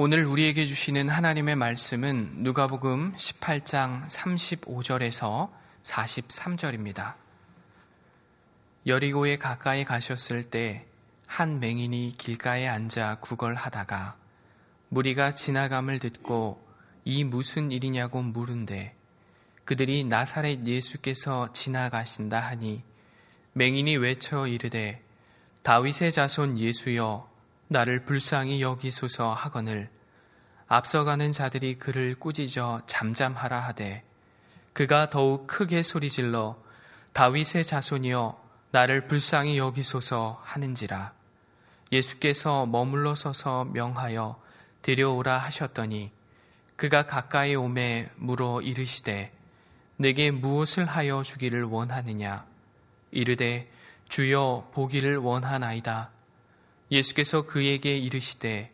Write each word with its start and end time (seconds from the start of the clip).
오늘 0.00 0.24
우리에게 0.24 0.64
주시는 0.64 1.08
하나님의 1.08 1.56
말씀은 1.56 2.30
누가복음 2.36 3.14
18장 3.16 4.08
35절에서 4.08 5.50
43절입니다. 5.82 7.14
여리고에 8.86 9.36
가까이 9.36 9.84
가셨을 9.84 10.44
때 10.44 10.88
한 11.28 11.60
맹인이 11.60 12.14
길가에 12.16 12.66
앉아 12.66 13.18
구걸하다가 13.20 14.16
무리가 14.88 15.30
지나감을 15.30 15.98
듣고 15.98 16.66
이 17.04 17.22
무슨 17.22 17.70
일이냐고 17.70 18.22
물은데 18.22 18.96
그들이 19.64 20.04
나사렛 20.04 20.66
예수께서 20.66 21.52
지나가신다 21.52 22.40
하니 22.40 22.82
맹인이 23.52 23.98
외쳐 23.98 24.46
이르되 24.46 25.04
다윗의 25.62 26.12
자손 26.12 26.58
예수여 26.58 27.30
나를 27.68 28.04
불쌍히 28.04 28.62
여기소서 28.62 29.32
하거늘. 29.32 29.90
앞서가는 30.68 31.32
자들이 31.32 31.78
그를 31.78 32.14
꾸짖어 32.14 32.82
잠잠하라 32.86 33.60
하되 33.60 34.04
그가 34.72 35.10
더욱 35.10 35.46
크게 35.46 35.82
소리질러 35.82 36.56
다윗의 37.12 37.64
자손이여 37.64 38.40
나를 38.70 39.06
불쌍히 39.06 39.58
여기소서 39.58 40.40
하는지라. 40.44 41.12
예수께서 41.92 42.66
머물러 42.66 43.14
서서 43.14 43.64
명하여 43.66 44.40
데려오라 44.82 45.38
하셨더니 45.38 46.10
그가 46.76 47.06
가까이 47.06 47.54
오매 47.54 48.08
물어 48.16 48.62
이르시되 48.62 49.32
내게 49.96 50.30
무엇을 50.30 50.86
하여 50.86 51.22
주기를 51.22 51.64
원하느냐? 51.64 52.46
이르되 53.10 53.70
주여 54.08 54.70
보기를 54.72 55.16
원하나이다 55.16 56.10
예수께서 56.90 57.42
그에게 57.42 57.96
이르시되 57.96 58.72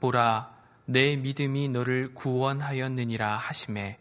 보라 0.00 0.52
내 0.84 1.16
믿음이 1.16 1.68
너를 1.68 2.12
구원하였느니라 2.14 3.36
하심에 3.36 3.98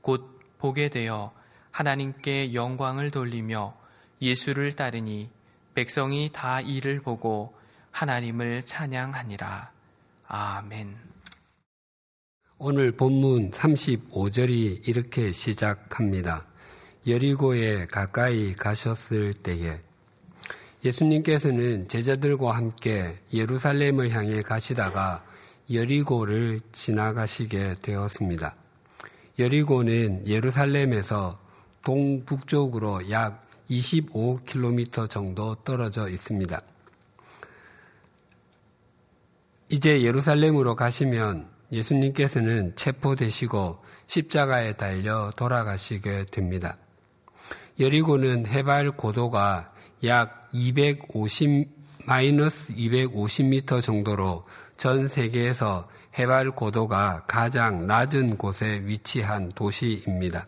곧 0.00 0.40
보게 0.58 0.88
되어 0.88 1.32
하나님께 1.70 2.54
영광을 2.54 3.10
돌리며 3.10 3.76
예수를 4.20 4.74
따르니 4.74 5.30
백성이 5.74 6.30
다 6.32 6.60
이를 6.60 7.00
보고 7.00 7.54
하나님을 7.92 8.62
찬양하니라. 8.64 9.72
아멘. 10.26 10.96
오늘 12.58 12.92
본문 12.92 13.52
35절이 13.52 14.88
이렇게 14.88 15.30
시작합니다. 15.32 16.46
여리고에 17.06 17.86
가까이 17.86 18.54
가셨을 18.54 19.32
때에 19.32 19.80
예수님께서는 20.84 21.88
제자들과 21.88 22.52
함께 22.52 23.18
예루살렘을 23.32 24.10
향해 24.10 24.42
가시다가 24.42 25.24
여리고를 25.72 26.60
지나가시게 26.72 27.76
되었습니다. 27.82 28.54
여리고는 29.38 30.26
예루살렘에서 30.26 31.38
동북쪽으로 31.84 33.10
약 33.10 33.46
25km 33.70 35.10
정도 35.10 35.54
떨어져 35.56 36.08
있습니다. 36.08 36.60
이제 39.70 40.02
예루살렘으로 40.02 40.76
가시면 40.76 41.48
예수님께서는 41.70 42.74
체포되시고 42.76 43.82
십자가에 44.06 44.72
달려 44.72 45.30
돌아가시게 45.36 46.26
됩니다. 46.26 46.78
여리고는 47.78 48.46
해발 48.46 48.92
고도가 48.92 49.72
약 50.04 50.37
250, 50.52 51.68
마이너스 52.06 52.74
250m 52.74 53.82
정도로 53.82 54.46
전 54.76 55.08
세계에서 55.08 55.88
해발 56.18 56.52
고도가 56.52 57.24
가장 57.26 57.86
낮은 57.86 58.38
곳에 58.38 58.82
위치한 58.84 59.50
도시입니다. 59.50 60.46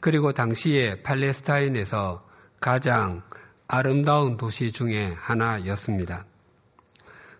그리고 0.00 0.32
당시에 0.32 1.02
팔레스타인에서 1.02 2.26
가장 2.60 3.22
아름다운 3.68 4.36
도시 4.36 4.70
중에 4.70 5.14
하나였습니다. 5.16 6.26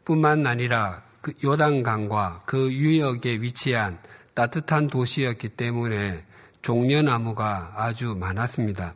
뿐만 0.05 0.47
아니라 0.47 1.03
그 1.21 1.33
요단강과 1.45 2.43
그 2.47 2.73
유역에 2.73 3.41
위치한 3.43 3.99
따뜻한 4.35 4.87
도시였기 4.87 5.51
때문에 5.51 6.25
종려나무가 6.63 7.73
아주 7.77 8.17
많았습니다. 8.19 8.95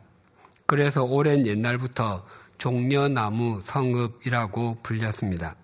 그래서 0.65 1.03
오랜 1.03 1.45
옛날부터 1.45 2.25
종려나무 2.57 3.61
성읍이라고 3.65 4.77
불렸습니다. 4.83 5.55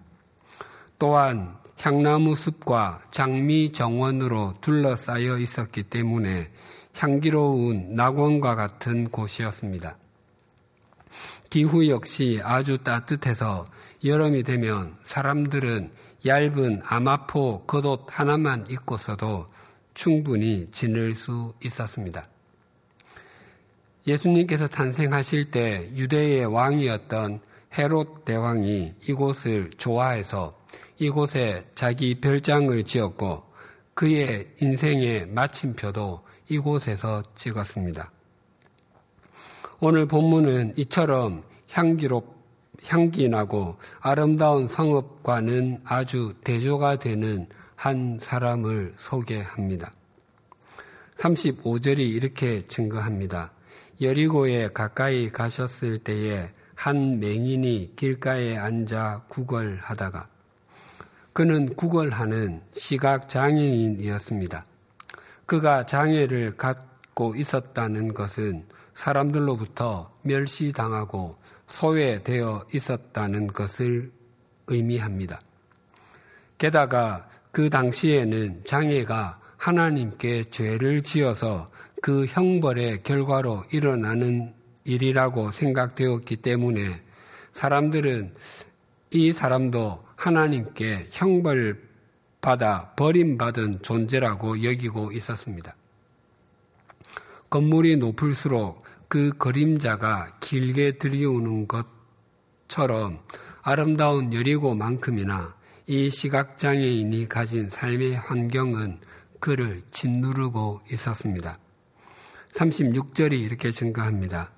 또한 1.00 1.58
향나무 1.80 2.36
숲과 2.36 3.02
장미 3.12 3.72
정원으로 3.72 4.54
둘러싸여 4.62 5.38
있었기 5.40 5.84
때문에 5.84 6.50
향기로운 6.96 7.96
낙원과 7.96 8.56
같은 8.56 9.10
곳이었습니다. 9.10 9.98
기후 11.50 11.88
역시 11.90 12.40
아주 12.44 12.78
따뜻해서 12.78 13.66
여름이 14.04 14.44
되면 14.44 14.96
사람들은 15.04 15.92
얇은 16.26 16.82
아마포 16.86 17.66
겉옷 17.66 18.08
하나만 18.08 18.66
입고서도 18.70 19.48
충분히 19.94 20.66
지낼 20.72 21.14
수 21.14 21.54
있었습니다. 21.64 22.28
예수님께서 24.06 24.68
탄생하실 24.68 25.52
때 25.52 25.90
유대의 25.96 26.46
왕이었던 26.46 27.40
헤롯 27.78 28.26
대왕이 28.26 28.94
이곳을 29.08 29.72
좋아해서 29.78 30.58
이곳에 30.98 31.66
자기 31.74 32.20
별장을 32.20 32.84
지었고 32.84 33.44
그의 33.94 34.48
인생의 34.62 35.28
마침표도 35.28 36.22
이곳에서 36.50 37.24
찍었습니다. 37.36 38.12
오늘 39.80 40.06
본문은 40.06 40.74
이처럼 40.78 41.44
향기롭, 41.72 42.36
향기 42.86 43.28
나고 43.30 43.78
아름다운 44.00 44.68
성읍과는 44.68 45.82
아주 45.86 46.34
대조가 46.44 46.98
되는 46.98 47.48
한 47.76 48.18
사람을 48.20 48.94
소개합니다. 48.98 49.92
35절이 51.18 52.00
이렇게 52.00 52.62
증거합니다. 52.62 53.52
여리고에 54.02 54.70
가까이 54.70 55.32
가셨을 55.32 56.00
때에 56.00 56.50
한 56.76 57.20
맹인이 57.20 57.94
길가에 57.96 58.58
앉아 58.58 59.26
구걸하다가 59.30 60.28
그는 61.34 61.74
구걸하는 61.76 62.62
시각 62.72 63.28
장애인이었습니다. 63.28 64.66
그가 65.46 65.86
장애를 65.86 66.58
갖고 66.58 67.36
있었다는 67.36 68.14
것은 68.14 68.66
사람들로부터 68.96 70.14
멸시당하고 70.22 71.38
소외되어 71.68 72.66
있었다는 72.74 73.48
것을 73.48 74.12
의미합니다. 74.68 75.42
게다가 76.58 77.28
그 77.52 77.70
당시에는 77.70 78.64
장애가 78.64 79.40
하나님께 79.58 80.44
죄를 80.46 81.02
지어서 81.02 81.72
그 82.04 82.26
형벌의 82.26 83.04
결과로 83.04 83.64
일어나는 83.72 84.54
일이라고 84.84 85.52
생각되었기 85.52 86.36
때문에 86.36 87.02
사람들은 87.54 88.34
이 89.12 89.32
사람도 89.32 90.04
하나님께 90.18 91.08
형벌 91.12 91.82
받아 92.42 92.92
버림받은 92.98 93.84
존재라고 93.84 94.66
여기고 94.66 95.14
있었습니다. 95.14 95.78
건물이 97.50 97.96
높을수록 97.96 98.84
그 99.08 99.30
그림자가 99.38 100.40
길게 100.42 100.98
들이오는 100.98 101.70
것처럼 102.68 103.22
아름다운 103.62 104.34
여리고만큼이나 104.34 105.56
이 105.88 106.10
시각장애인이 106.10 107.30
가진 107.30 107.70
삶의 107.70 108.16
환경은 108.18 109.00
그를 109.40 109.82
짓누르고 109.90 110.82
있었습니다. 110.92 111.63
36절이 112.54 113.34
이렇게 113.40 113.72
증가합니다. 113.72 114.52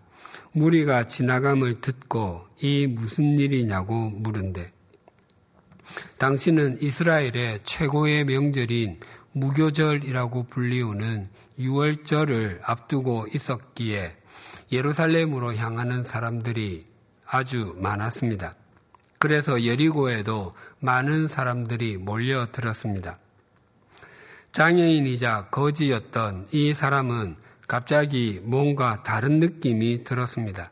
무리가 0.51 1.07
지나감을 1.07 1.81
듣고 1.81 2.45
이 2.61 2.87
무슨 2.87 3.39
일이냐고 3.39 4.09
물은데 4.09 4.71
당신은 6.17 6.81
이스라엘의 6.81 7.59
최고의 7.63 8.25
명절인 8.25 8.99
무교절이라고 9.33 10.43
불리우는 10.43 11.29
6월절을 11.59 12.59
앞두고 12.63 13.27
있었기에 13.33 14.15
예루살렘으로 14.71 15.55
향하는 15.55 16.03
사람들이 16.03 16.87
아주 17.25 17.75
많았습니다. 17.77 18.55
그래서 19.19 19.65
여리고에도 19.65 20.53
많은 20.79 21.27
사람들이 21.27 21.97
몰려들었습니다. 21.97 23.19
장애인이자 24.51 25.49
거지였던 25.49 26.47
이 26.51 26.73
사람은 26.73 27.35
갑자기 27.67 28.39
뭔가 28.43 28.97
다른 28.97 29.39
느낌이 29.39 30.03
들었습니다. 30.03 30.71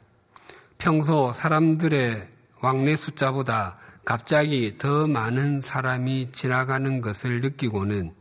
평소 0.77 1.31
사람들의 1.33 2.27
왕래 2.61 2.95
숫자보다 2.95 3.77
갑자기 4.05 4.77
더 4.77 5.07
많은 5.07 5.61
사람이 5.61 6.31
지나가는 6.31 7.01
것을 7.01 7.41
느끼고는 7.41 8.13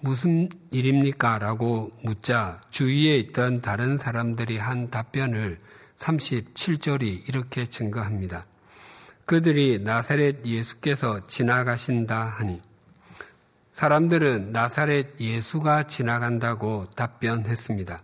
무슨 0.00 0.48
일입니까? 0.70 1.38
라고 1.38 1.90
묻자 2.02 2.60
주위에 2.70 3.16
있던 3.18 3.60
다른 3.60 3.98
사람들이 3.98 4.56
한 4.58 4.90
답변을 4.90 5.58
37절이 5.98 7.28
이렇게 7.28 7.64
증거합니다. 7.64 8.46
그들이 9.24 9.80
나사렛 9.80 10.44
예수께서 10.44 11.26
지나가신다 11.26 12.22
하니 12.24 12.60
사람들은 13.76 14.52
나사렛 14.52 15.20
예수가 15.20 15.82
지나간다고 15.82 16.86
답변했습니다. 16.96 18.00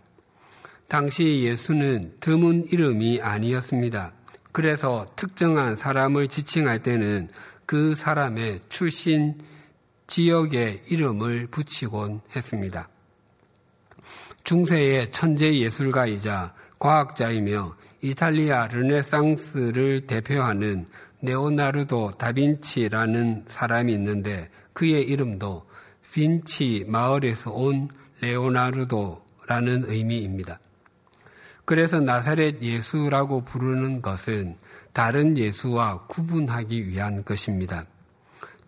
당시 0.87 1.41
예수는 1.41 2.13
드문 2.19 2.67
이름이 2.69 3.21
아니었습니다. 3.23 4.11
그래서 4.51 5.07
특정한 5.15 5.75
사람을 5.75 6.27
지칭할 6.27 6.83
때는 6.83 7.27
그 7.65 7.95
사람의 7.95 8.59
출신 8.69 9.39
지역의 10.05 10.83
이름을 10.89 11.47
붙이곤 11.47 12.21
했습니다. 12.35 12.87
중세의 14.43 15.09
천재 15.09 15.57
예술가이자 15.57 16.53
과학자이며 16.77 17.75
이탈리아 18.03 18.67
르네상스를 18.67 20.05
대표하는 20.05 20.85
네오나르도 21.21 22.11
다빈치라는 22.19 23.45
사람이 23.47 23.91
있는데 23.93 24.51
그의 24.73 25.03
이름도 25.03 25.65
빈치 26.11 26.85
마을에서 26.87 27.51
온 27.51 27.89
레오나르도라는 28.21 29.89
의미입니다. 29.89 30.59
그래서 31.65 31.99
나사렛 31.99 32.61
예수라고 32.61 33.45
부르는 33.45 34.01
것은 34.01 34.57
다른 34.91 35.37
예수와 35.37 36.05
구분하기 36.07 36.87
위한 36.87 37.23
것입니다. 37.23 37.85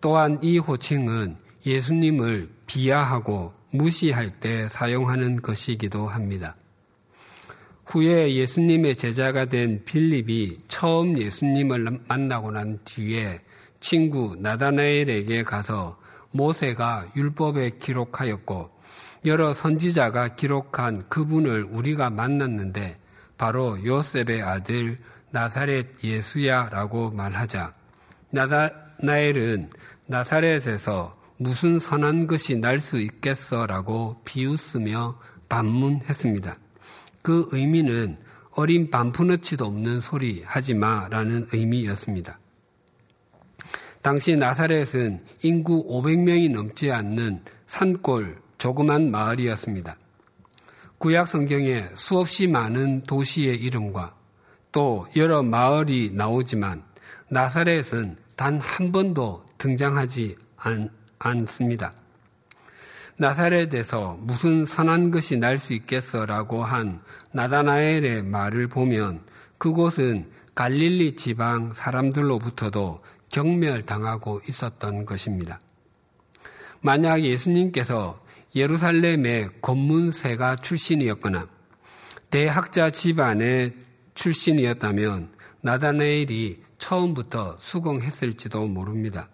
또한 0.00 0.38
이 0.42 0.58
호칭은 0.58 1.36
예수님을 1.64 2.50
비하하고 2.66 3.52
무시할 3.70 4.30
때 4.40 4.68
사용하는 4.68 5.42
것이기도 5.42 6.08
합니다. 6.08 6.56
후에 7.86 8.34
예수님의 8.34 8.96
제자가 8.96 9.44
된 9.46 9.84
빌립이 9.84 10.58
처음 10.66 11.18
예수님을 11.18 12.00
만나고 12.08 12.50
난 12.50 12.80
뒤에 12.84 13.40
친구 13.80 14.36
나다나엘에게 14.38 15.42
가서 15.42 15.98
모세가 16.30 17.06
율법에 17.16 17.78
기록하였고 17.78 18.70
여러 19.24 19.54
선지자가 19.54 20.36
기록한 20.36 21.08
그분을 21.08 21.64
우리가 21.64 22.10
만났는데 22.10 22.98
바로 23.38 23.84
요셉의 23.84 24.42
아들 24.42 24.98
나사렛 25.30 26.02
예수야라고 26.04 27.10
말하자 27.10 27.74
나다나엘은 28.30 29.70
나사렛에서 30.06 31.16
무슨 31.38 31.78
선한 31.78 32.26
것이 32.26 32.56
날 32.56 32.78
수 32.78 32.98
있겠어라고 32.98 34.20
비웃으며 34.24 35.18
반문했습니다. 35.48 36.56
그 37.22 37.46
의미는 37.52 38.18
어린 38.52 38.90
반푸너치도 38.90 39.66
없는 39.66 40.00
소리 40.00 40.42
하지 40.44 40.72
마라는 40.74 41.46
의미였습니다. 41.52 42.38
당시 44.06 44.36
나사렛은 44.36 45.18
인구 45.42 45.84
500명이 45.84 46.52
넘지 46.52 46.92
않는 46.92 47.42
산골 47.66 48.40
조그만 48.56 49.10
마을이었습니다. 49.10 49.96
구약 50.98 51.26
성경에 51.26 51.88
수없이 51.94 52.46
많은 52.46 53.02
도시의 53.02 53.60
이름과 53.60 54.14
또 54.70 55.08
여러 55.16 55.42
마을이 55.42 56.12
나오지만 56.14 56.84
나사렛은 57.30 58.16
단 58.36 58.60
한 58.60 58.92
번도 58.92 59.44
등장하지 59.58 60.36
않, 60.58 60.88
않습니다. 61.18 61.92
나사렛에서 63.16 64.18
무슨 64.20 64.66
선한 64.66 65.10
것이 65.10 65.36
날 65.36 65.58
수 65.58 65.74
있겠어라고 65.74 66.62
한 66.62 67.00
나다나엘의 67.32 68.22
말을 68.22 68.68
보면 68.68 69.22
그곳은 69.58 70.30
갈릴리 70.54 71.16
지방 71.16 71.74
사람들로부터도 71.74 73.02
경멸당하고 73.36 74.40
있었던 74.48 75.04
것입니다. 75.04 75.60
만약 76.80 77.22
예수님께서 77.22 78.18
예루살렘의 78.54 79.50
권문세가 79.60 80.56
출신이었거나 80.56 81.46
대학자 82.30 82.88
집안의 82.88 83.74
출신이었다면 84.14 85.34
나다나엘이 85.60 86.62
처음부터 86.78 87.58
수긍했을지도 87.58 88.66
모릅니다. 88.68 89.28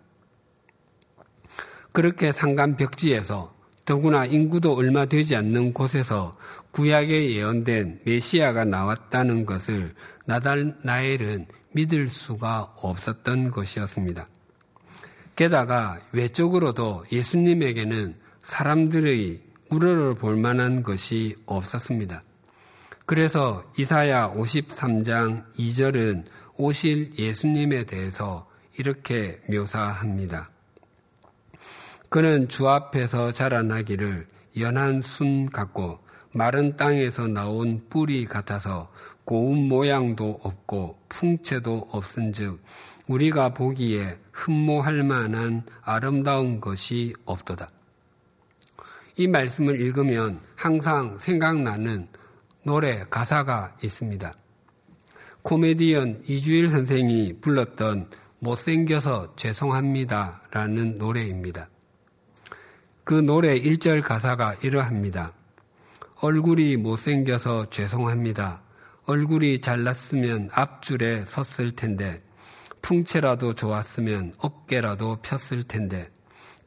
그렇게 1.92 2.32
상간벽지에서 2.32 3.54
더구나 3.84 4.24
인구도 4.24 4.74
얼마 4.74 5.04
되지 5.04 5.36
않는 5.36 5.72
곳에서 5.72 6.36
구약에 6.72 7.36
예언된 7.36 8.00
메시아가 8.04 8.64
나왔다는 8.64 9.46
것을 9.46 9.94
나달나엘은 10.26 11.46
믿을 11.72 12.08
수가 12.08 12.74
없었던 12.76 13.50
것이었습니다. 13.50 14.28
게다가 15.36 15.98
외적으로도 16.12 17.04
예수님에게는 17.10 18.16
사람들의 18.42 19.40
우러러 19.70 20.14
볼 20.14 20.36
만한 20.36 20.82
것이 20.82 21.36
없었습니다. 21.46 22.22
그래서 23.06 23.64
이사야 23.78 24.32
53장 24.32 25.50
2절은 25.54 26.24
오실 26.56 27.12
예수님에 27.18 27.84
대해서 27.84 28.48
이렇게 28.78 29.40
묘사합니다. 29.50 30.50
그는 32.08 32.48
주 32.48 32.68
앞에서 32.68 33.32
자라나기를 33.32 34.26
연한 34.60 35.00
순 35.00 35.46
같고 35.46 35.98
마른 36.34 36.76
땅에서 36.76 37.26
나온 37.26 37.86
뿌리 37.88 38.26
같아서 38.26 38.90
고운 39.24 39.68
모양도 39.68 40.40
없고 40.42 40.98
풍채도 41.08 41.88
없은즉 41.90 42.62
우리가 43.06 43.54
보기에 43.54 44.18
흠모할 44.32 45.02
만한 45.02 45.64
아름다운 45.82 46.60
것이 46.60 47.12
없도다. 47.24 47.70
이 49.16 49.28
말씀을 49.28 49.80
읽으면 49.80 50.40
항상 50.56 51.18
생각나는 51.18 52.08
노래 52.64 53.04
가사가 53.10 53.76
있습니다. 53.82 54.32
코미디언 55.42 56.22
이주일 56.28 56.68
선생이 56.68 57.40
불렀던 57.40 58.08
못생겨서 58.38 59.34
죄송합니다 59.36 60.42
라는 60.50 60.98
노래입니다. 60.98 61.68
그 63.04 63.14
노래 63.14 63.60
1절 63.60 64.02
가사가 64.02 64.54
이러합니다. 64.62 65.32
얼굴이 66.20 66.76
못생겨서 66.76 67.66
죄송합니다. 67.66 68.62
얼굴이 69.06 69.60
잘났으면 69.60 70.50
앞줄에 70.52 71.24
섰을 71.26 71.72
텐데, 71.72 72.22
풍채라도 72.82 73.54
좋았으면 73.54 74.34
어깨라도 74.38 75.18
폈을 75.22 75.64
텐데, 75.64 76.10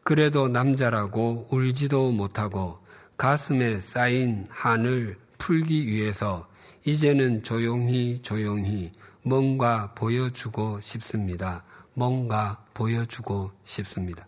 그래도 0.04 0.48
남자라고 0.48 1.48
울지도 1.50 2.12
못하고 2.12 2.80
가슴에 3.18 3.80
쌓인 3.80 4.46
한을 4.50 5.18
풀기 5.38 5.88
위해서 5.88 6.48
이제는 6.86 7.42
조용히 7.42 8.22
조용히 8.22 8.92
뭔가 9.24 9.94
보여주고 9.96 10.80
싶습니다. 10.82 11.64
뭔가 11.96 12.64
보여주고 12.76 13.52
싶습니다. 13.64 14.28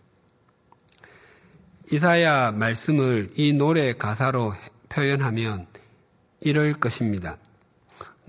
이사야 1.92 2.52
말씀을 2.52 3.30
이 3.36 3.52
노래 3.52 3.92
가사로 3.92 4.54
표현하면 4.88 5.68
이럴 6.40 6.72
것입니다. 6.72 7.38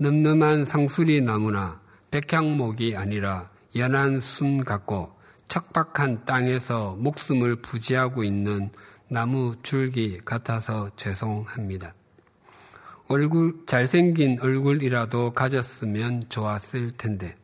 늠름한 0.02 0.64
상수리 0.64 1.20
나무나 1.20 1.78
백향목이 2.10 2.96
아니라 2.96 3.50
연한 3.76 4.18
순 4.18 4.64
같고 4.64 5.14
척박한 5.46 6.24
땅에서 6.24 6.96
목숨을 6.98 7.56
부지하고 7.56 8.24
있는 8.24 8.70
나무 9.08 9.56
줄기 9.62 10.16
같아서 10.16 10.88
죄송합니다. 10.96 11.92
얼굴, 13.08 13.66
잘생긴 13.66 14.38
얼굴이라도 14.40 15.32
가졌으면 15.34 16.22
좋았을 16.30 16.92
텐데, 16.92 17.36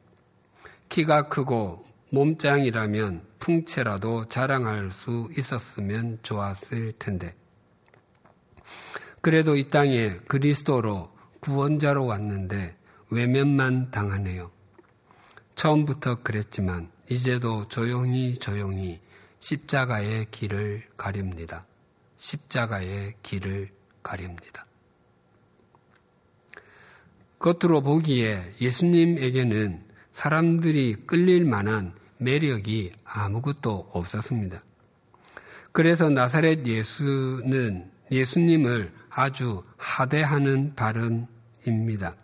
키가 0.88 1.24
크고 1.24 1.84
몸짱이라면 2.10 3.20
풍채라도 3.38 4.28
자랑할 4.30 4.90
수 4.92 5.28
있었으면 5.36 6.20
좋았을 6.22 6.92
텐데. 6.92 7.34
그래도 9.20 9.56
이 9.56 9.68
땅에 9.68 10.14
그리스도로 10.26 11.15
구원자로 11.46 12.06
왔는데 12.06 12.76
외면만 13.10 13.92
당하네요. 13.92 14.50
처음부터 15.54 16.24
그랬지만 16.24 16.90
이제도 17.08 17.68
조용히 17.68 18.34
조용히 18.34 19.00
십자가의 19.38 20.26
길을 20.32 20.82
가립니다. 20.96 21.64
십자가의 22.16 23.14
길을 23.22 23.70
가립니다. 24.02 24.66
겉으로 27.38 27.80
보기에 27.80 28.42
예수님에게는 28.60 29.84
사람들이 30.14 30.96
끌릴 31.06 31.44
만한 31.44 31.94
매력이 32.18 32.90
아무것도 33.04 33.90
없었습니다. 33.92 34.64
그래서 35.70 36.08
나사렛 36.08 36.66
예수는 36.66 37.92
예수님을 38.10 38.92
아주 39.10 39.62
하대하는 39.76 40.74
발언 40.74 41.35
입니다. 41.66 42.16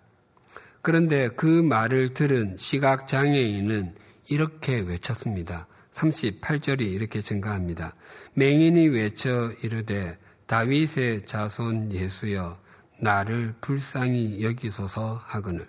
그런데 0.80 1.28
그 1.28 1.46
말을 1.46 2.14
들은 2.14 2.56
시각장애인은 2.56 3.94
이렇게 4.28 4.80
외쳤습니다. 4.80 5.66
38절이 5.92 6.80
이렇게 6.80 7.20
증가합니다. 7.20 7.94
맹인이 8.34 8.88
외쳐 8.88 9.52
이르되 9.62 10.18
다윗의 10.46 11.26
자손 11.26 11.92
예수여 11.92 12.58
나를 13.00 13.54
불쌍히 13.60 14.42
여기소서 14.42 15.22
하거늘. 15.24 15.68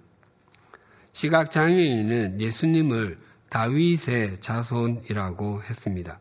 시각장애인은 1.12 2.42
예수님을 2.42 3.18
다윗의 3.50 4.42
자손이라고 4.42 5.62
했습니다. 5.64 6.20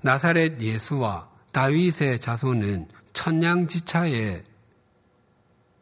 나사렛 0.00 0.60
예수와 0.60 1.28
다윗의 1.52 2.18
자손은 2.18 2.88
천냥지차의 3.12 4.42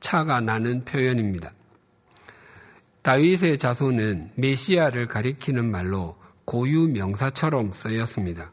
차가 0.03 0.41
나는 0.41 0.85
표현입니다. 0.85 1.53
다윗의 3.01 3.57
자손은 3.57 4.33
메시아를 4.35 5.09
가리키는 5.09 5.65
말로 5.65 6.17
고유 6.45 6.89
명사처럼 6.89 7.73
쓰였습니다. 7.73 8.53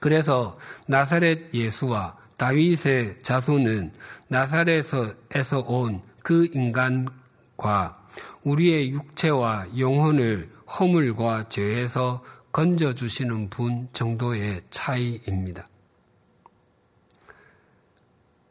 그래서 0.00 0.58
나사렛 0.86 1.54
예수와 1.54 2.18
다윗의 2.36 3.22
자손은 3.22 3.92
나사렛에서 4.28 5.60
온 5.66 6.12
그 6.22 6.48
인간과 6.54 7.98
우리의 8.44 8.92
육체와 8.92 9.66
영혼을 9.78 10.50
허물과 10.78 11.48
죄에서 11.48 12.22
건져주시는 12.52 13.50
분 13.50 13.88
정도의 13.92 14.62
차이입니다. 14.70 15.68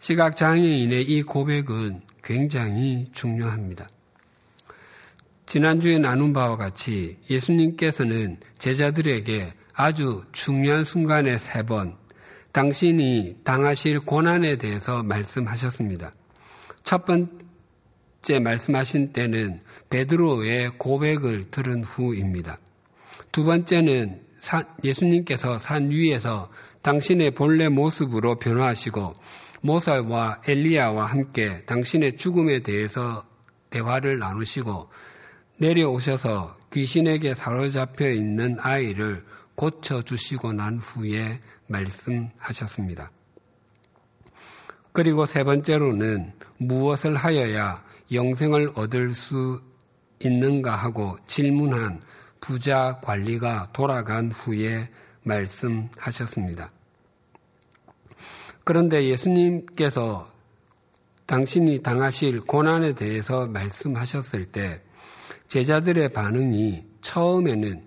시각장애인의 0.01 1.03
이 1.03 1.21
고백은 1.21 2.01
굉장히 2.23 3.05
중요합니다. 3.11 3.87
지난주에 5.45 5.99
나눈 5.99 6.33
바와 6.33 6.57
같이 6.57 7.17
예수님께서는 7.29 8.37
제자들에게 8.57 9.53
아주 9.73 10.23
중요한 10.31 10.83
순간에 10.83 11.37
세 11.37 11.63
번 11.63 11.95
당신이 12.51 13.37
당하실 13.43 14.01
고난에 14.01 14.57
대해서 14.57 15.03
말씀하셨습니다. 15.03 16.13
첫 16.83 17.05
번째 17.05 18.39
말씀하신 18.41 19.13
때는 19.13 19.61
베드로의 19.89 20.71
고백을 20.77 21.49
들은 21.51 21.83
후입니다. 21.83 22.57
두 23.31 23.45
번째는 23.45 24.21
예수님께서 24.83 25.59
산 25.59 25.91
위에서 25.91 26.49
당신의 26.81 27.31
본래 27.31 27.69
모습으로 27.69 28.39
변화하시고 28.39 29.13
모사와 29.61 30.41
엘리야와 30.47 31.05
함께 31.05 31.63
당신의 31.65 32.17
죽음에 32.17 32.61
대해서 32.61 33.25
대화를 33.69 34.19
나누시고 34.19 34.89
내려오셔서 35.57 36.57
귀신에게 36.73 37.35
사로잡혀 37.35 38.09
있는 38.09 38.57
아이를 38.59 39.23
고쳐주시고 39.55 40.53
난 40.53 40.77
후에 40.77 41.39
말씀하셨습니다. 41.67 43.11
그리고 44.93 45.25
세 45.25 45.43
번째로는 45.43 46.33
무엇을 46.57 47.15
하여야 47.15 47.83
영생을 48.11 48.71
얻을 48.75 49.13
수 49.13 49.61
있는가 50.19 50.75
하고 50.75 51.17
질문한 51.27 52.01
부자 52.39 52.99
관리가 53.01 53.69
돌아간 53.71 54.31
후에 54.31 54.89
말씀하셨습니다. 55.23 56.71
그런데 58.71 59.03
예수님께서 59.09 60.31
당신이 61.25 61.83
당하실 61.83 62.39
고난에 62.39 62.93
대해서 62.95 63.45
말씀하셨을 63.45 64.45
때 64.45 64.81
제자들의 65.49 66.13
반응이 66.13 66.85
처음에는 67.01 67.83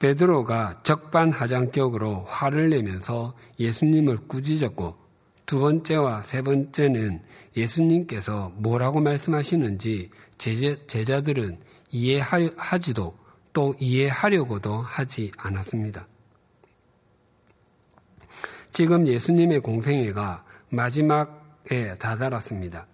베드로가 0.00 0.82
적반하장격으로 0.82 2.24
화를 2.24 2.68
내면서 2.68 3.34
예수님을 3.58 4.18
꾸짖었고 4.28 4.98
두 5.46 5.60
번째와 5.60 6.20
세 6.20 6.42
번째는 6.42 7.22
예수님께서 7.56 8.52
뭐라고 8.56 9.00
말씀하시는지 9.00 10.10
제자들은 10.36 11.58
이해하지도 11.90 13.16
또 13.54 13.74
이해하려고도 13.80 14.82
하지 14.82 15.32
않았습니다. 15.38 16.06
지금 18.72 19.06
예수님의 19.06 19.60
공생애가 19.60 20.44
마지막에 20.70 21.94
다다랐습니다. 21.98 22.86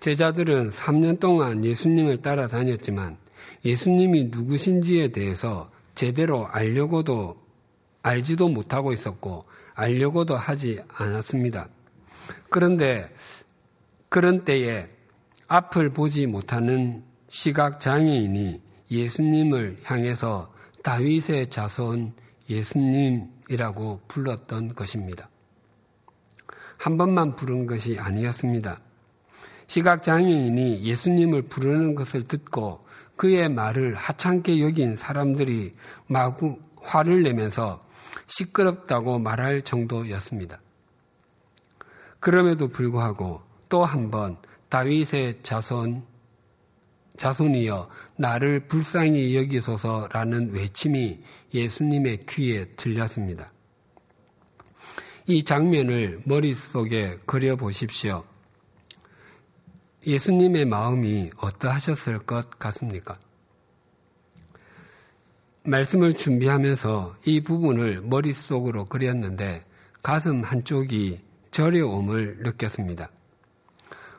제자들은 0.00 0.70
3년 0.70 1.18
동안 1.18 1.64
예수님을 1.64 2.18
따라다녔지만 2.18 3.16
예수님이 3.64 4.24
누구신지에 4.24 5.08
대해서 5.08 5.70
제대로 5.94 6.46
알려고도 6.46 7.36
알지도 8.02 8.48
못하고 8.48 8.92
있었고 8.92 9.46
알려고도 9.74 10.36
하지 10.36 10.80
않았습니다. 10.88 11.68
그런데 12.50 13.10
그런 14.10 14.44
때에 14.44 14.88
앞을 15.48 15.90
보지 15.90 16.26
못하는 16.26 17.02
시각 17.28 17.80
장애인이 17.80 18.60
예수님을 18.90 19.78
향해서 19.84 20.52
다윗의 20.82 21.48
자손 21.48 22.12
예수님 22.48 23.37
이라고 23.48 24.00
불렀던 24.08 24.74
것입니다. 24.74 25.28
한 26.78 26.96
번만 26.96 27.34
부른 27.34 27.66
것이 27.66 27.98
아니었습니다. 27.98 28.80
시각장애인이 29.66 30.82
예수님을 30.84 31.42
부르는 31.42 31.94
것을 31.94 32.22
듣고 32.24 32.86
그의 33.16 33.48
말을 33.48 33.94
하찮게 33.96 34.60
여긴 34.62 34.96
사람들이 34.96 35.74
마구 36.06 36.58
화를 36.80 37.22
내면서 37.22 37.84
시끄럽다고 38.26 39.18
말할 39.18 39.62
정도였습니다. 39.62 40.60
그럼에도 42.20 42.68
불구하고 42.68 43.42
또 43.68 43.84
한 43.84 44.10
번 44.10 44.38
다윗의 44.68 45.40
자손 45.42 46.04
자손이여 47.18 47.90
나를 48.16 48.60
불쌍히 48.68 49.36
여기소서라는 49.36 50.52
외침이 50.52 51.20
예수님의 51.52 52.24
귀에 52.26 52.64
들렸습니다. 52.70 53.52
이 55.26 55.42
장면을 55.42 56.22
머릿속에 56.24 57.18
그려 57.26 57.56
보십시오. 57.56 58.24
예수님의 60.06 60.64
마음이 60.64 61.30
어떠하셨을 61.36 62.20
것 62.20 62.58
같습니까? 62.58 63.14
말씀을 65.64 66.14
준비하면서 66.14 67.16
이 67.26 67.42
부분을 67.42 68.00
머릿속으로 68.02 68.86
그렸는데 68.86 69.66
가슴 70.02 70.42
한쪽이 70.42 71.20
저려움을 71.50 72.38
느꼈습니다. 72.42 73.10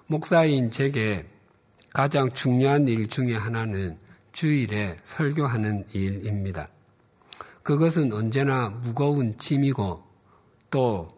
목사인 0.05 0.69
제게 0.69 1.25
가장 1.93 2.31
중요한 2.33 2.87
일 2.87 3.07
중에 3.07 3.35
하나는 3.35 3.97
주일에 4.31 4.97
설교하는 5.05 5.85
일입니다. 5.93 6.69
그것은 7.63 8.13
언제나 8.13 8.69
무거운 8.69 9.37
짐이고 9.37 10.03
또 10.69 11.17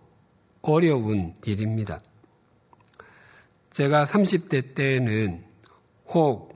어려운 0.61 1.33
일입니다. 1.45 2.01
제가 3.71 4.05
30대 4.05 4.75
때는 4.75 5.43
혹 6.07 6.51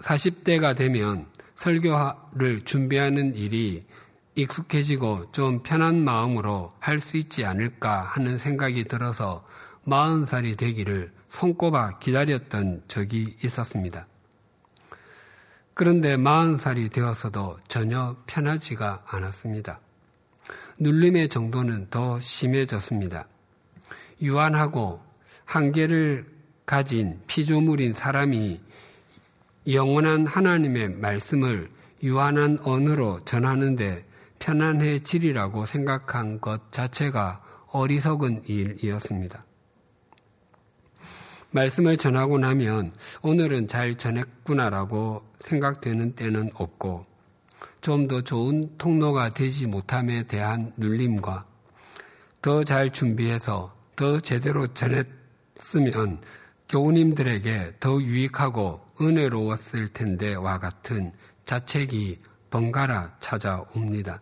40대가 0.00 0.76
되면 0.76 1.26
설교를 1.56 2.64
준비하는 2.64 3.34
일이 3.34 3.84
익숙해지고 4.36 5.32
좀 5.32 5.62
편한 5.64 6.04
마음으로 6.04 6.72
할 6.78 7.00
수 7.00 7.16
있지 7.16 7.44
않을까 7.44 8.02
하는 8.02 8.38
생각이 8.38 8.84
들어서 8.84 9.44
40살이 9.86 10.56
되기를 10.56 11.12
손꼽아 11.28 11.98
기다렸던 11.98 12.84
적이 12.88 13.36
있었습니다. 13.44 14.06
그런데 15.74 16.16
40살이 16.16 16.90
되었어도 16.92 17.58
전혀 17.68 18.16
편하지가 18.26 19.04
않았습니다. 19.06 19.78
눌림의 20.80 21.28
정도는 21.28 21.88
더 21.90 22.18
심해졌습니다. 22.18 23.28
유한하고 24.20 25.00
한계를 25.44 26.26
가진 26.66 27.20
피조물인 27.26 27.94
사람이 27.94 28.60
영원한 29.70 30.26
하나님의 30.26 30.90
말씀을 30.90 31.70
유한한 32.02 32.58
언어로 32.62 33.24
전하는데 33.24 34.04
편안해지리라고 34.38 35.66
생각한 35.66 36.40
것 36.40 36.72
자체가 36.72 37.42
어리석은 37.68 38.44
일이었습니다. 38.46 39.44
말씀을 41.50 41.96
전하고 41.96 42.38
나면 42.38 42.92
오늘은 43.22 43.68
잘 43.68 43.94
전했구나라고 43.94 45.22
생각되는 45.40 46.14
때는 46.14 46.50
없고 46.54 47.06
좀 47.80 48.08
더 48.08 48.20
좋은 48.20 48.76
통로가 48.76 49.30
되지 49.30 49.66
못함에 49.66 50.24
대한 50.24 50.72
눌림과 50.76 51.46
더 52.42 52.64
잘 52.64 52.90
준비해서 52.90 53.74
더 53.96 54.20
제대로 54.20 54.66
전했으면 54.68 56.20
교우님들에게 56.68 57.76
더 57.80 58.00
유익하고 58.00 58.80
은혜로웠을 59.00 59.88
텐데와 59.88 60.58
같은 60.58 61.12
자책이 61.46 62.20
번갈아 62.50 63.16
찾아옵니다. 63.20 64.20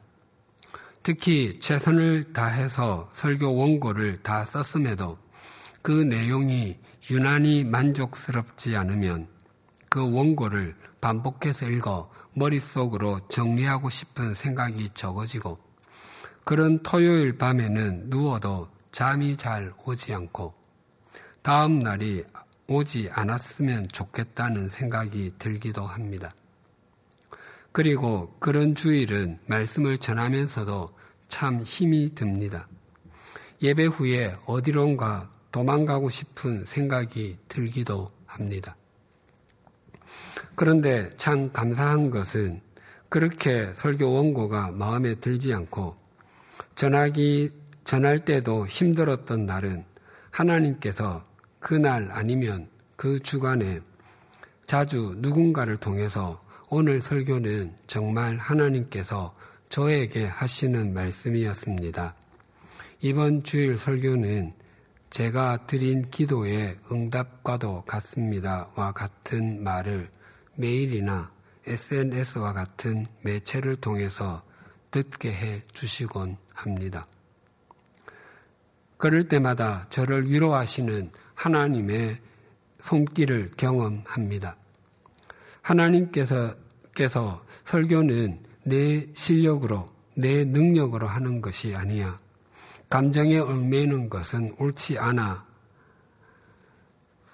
특히 1.02 1.59
최선을 1.59 2.33
다해서 2.33 3.11
설교 3.12 3.54
원고를 3.54 4.23
다 4.23 4.45
썼음에도 4.45 5.18
그 5.83 5.90
내용이 5.90 6.78
유난히 7.11 7.63
만족스럽지 7.63 8.77
않으면 8.77 9.29
그 9.89 10.01
원고를 10.01 10.75
반복해서 11.01 11.67
읽어 11.67 12.11
머릿속으로 12.35 13.21
정리하고 13.29 13.89
싶은 13.91 14.35
생각이 14.35 14.91
적어지고 14.91 15.59
그런 16.45 16.83
토요일 16.83 17.39
밤에는 17.39 18.11
누워도 18.11 18.69
잠이 18.91 19.37
잘 19.37 19.73
오지 19.85 20.15
않고 20.15 20.55
다음 21.43 21.79
날이 21.79 22.25
오지 22.67 23.11
않았으면 23.13 23.89
좋겠다는 23.89 24.69
생각이 24.69 25.35
들기도 25.39 25.87
합니다. 25.87 26.35
그리고 27.71 28.35
그런 28.41 28.75
주일은 28.75 29.39
말씀을 29.47 29.99
전하면서도 29.99 30.93
참 31.29 31.63
힘이 31.63 32.15
듭니다. 32.15 32.67
예배 33.63 33.87
후에 33.87 34.35
어디론가 34.47 35.36
도망가고 35.57 36.11
싶은 36.11 36.67
생각이 36.67 37.39
들기도 37.49 38.11
합니다. 38.27 38.77
그런데 40.55 41.09
참 41.17 41.51
감사한 41.51 42.11
것은 42.11 42.61
그렇게 43.09 43.73
설교 43.73 44.13
원고가 44.13 44.73
마음에 44.73 45.15
들지 45.15 45.55
않고 45.55 45.97
전하기, 46.75 47.53
전할 47.85 48.19
때도 48.19 48.67
힘들었던 48.67 49.47
날은 49.47 49.87
하나님께서 50.31 51.25
그날 51.59 52.11
아니면 52.13 52.69
그 52.95 53.19
주간에 53.19 53.81
자주 54.67 55.15
누군가를 55.21 55.79
통해서 55.79 56.39
오늘 56.69 57.01
설교는 57.01 57.75
정말 57.87 58.37
하나님께서 58.37 59.35
저에게 59.71 60.27
하시는 60.27 60.93
말씀이었습니다. 60.93 62.15
이번 63.01 63.43
주일 63.43 63.79
설교는 63.79 64.66
제가 65.11 65.67
드린 65.67 66.11
기도의 66.11 66.79
응답과도 66.91 67.85
같습니다와 67.87 68.93
같은 68.93 69.63
말을 69.63 70.11
메일이나 70.57 71.31
SNS와 71.67 72.53
같은 72.53 73.07
매체를 73.23 73.77
통해서 73.77 74.43
듣게 74.91 75.33
해 75.33 75.63
주시곤 75.73 76.37
합니다. 76.53 77.07
그럴 78.97 79.29
때마다 79.29 79.87
저를 79.91 80.31
위로하시는 80.31 81.11
하나님의 81.35 82.19
손길을 82.81 83.53
경험합니다. 83.57 84.57
하나님께서 85.63 86.55
께서 86.95 87.45
설교는 87.65 88.43
내 88.65 89.07
실력으로 89.13 89.91
내 90.15 90.45
능력으로 90.45 91.07
하는 91.07 91.41
것이 91.43 91.75
아니야. 91.75 92.19
감정에 92.88 93.38
얽매이는 93.38 94.09
것은 94.09 94.55
옳지 94.59 94.99
않아. 94.99 95.45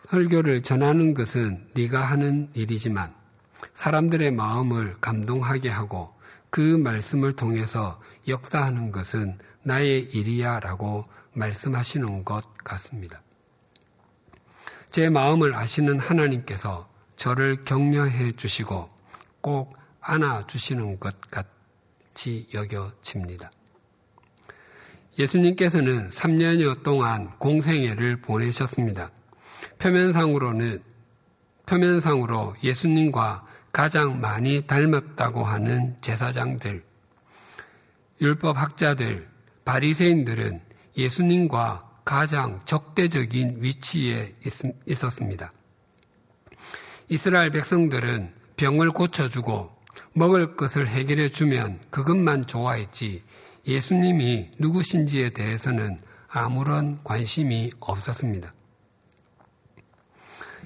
설교를 0.08 0.62
전하는 0.62 1.14
것은 1.14 1.68
네가 1.74 2.02
하는 2.02 2.50
일이지만 2.54 3.14
사람들의 3.74 4.32
마음을 4.32 4.94
감동하게 5.00 5.68
하고 5.70 6.14
그 6.50 6.60
말씀을 6.60 7.34
통해서 7.34 8.00
역사하는 8.28 8.92
것은 8.92 9.38
나의 9.62 10.02
일이야 10.12 10.60
라고 10.60 11.06
말씀하시는 11.32 12.24
것 12.24 12.44
같습니다. 12.58 13.22
제 14.90 15.08
마음을 15.08 15.54
아시는 15.54 15.98
하나님께서 15.98 16.88
저를 17.16 17.64
격려해 17.64 18.32
주시고 18.32 18.90
꼭 19.40 19.74
안아 20.00 20.46
주시는 20.46 21.00
것 21.00 21.16
같이 21.30 22.48
여겨집니다. 22.52 23.50
예수님께서는 25.18 26.10
3년여 26.10 26.82
동안 26.82 27.30
공생애를 27.38 28.20
보내셨습니다. 28.22 29.10
표면상으로는 29.78 30.82
표면상으로 31.66 32.54
예수님과 32.62 33.46
가장 33.72 34.20
많이 34.20 34.66
닮았다고 34.66 35.44
하는 35.44 35.96
제사장들, 36.00 36.84
율법 38.20 38.58
학자들, 38.58 39.28
바리새인들은 39.64 40.60
예수님과 40.96 41.90
가장 42.04 42.60
적대적인 42.64 43.62
위치에 43.62 44.34
있었습니다. 44.86 45.52
이스라엘 47.08 47.50
백성들은 47.50 48.32
병을 48.56 48.90
고쳐주고 48.90 49.72
먹을 50.14 50.56
것을 50.56 50.88
해결해 50.88 51.28
주면 51.28 51.80
그것만 51.90 52.46
좋아했지 52.46 53.22
예수님이 53.66 54.50
누구신지에 54.58 55.30
대해서는 55.30 56.00
아무런 56.28 57.02
관심이 57.04 57.70
없었습니다. 57.80 58.52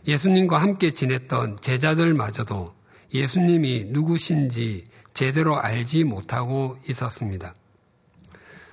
예수님과 0.07 0.59
함께 0.59 0.91
지냈던 0.91 1.59
제자들마저도 1.61 2.75
예수님이 3.13 3.87
누구신지 3.89 4.87
제대로 5.15 5.59
알지 5.59 6.05
못하고 6.05 6.79
있었습니다. 6.89 7.53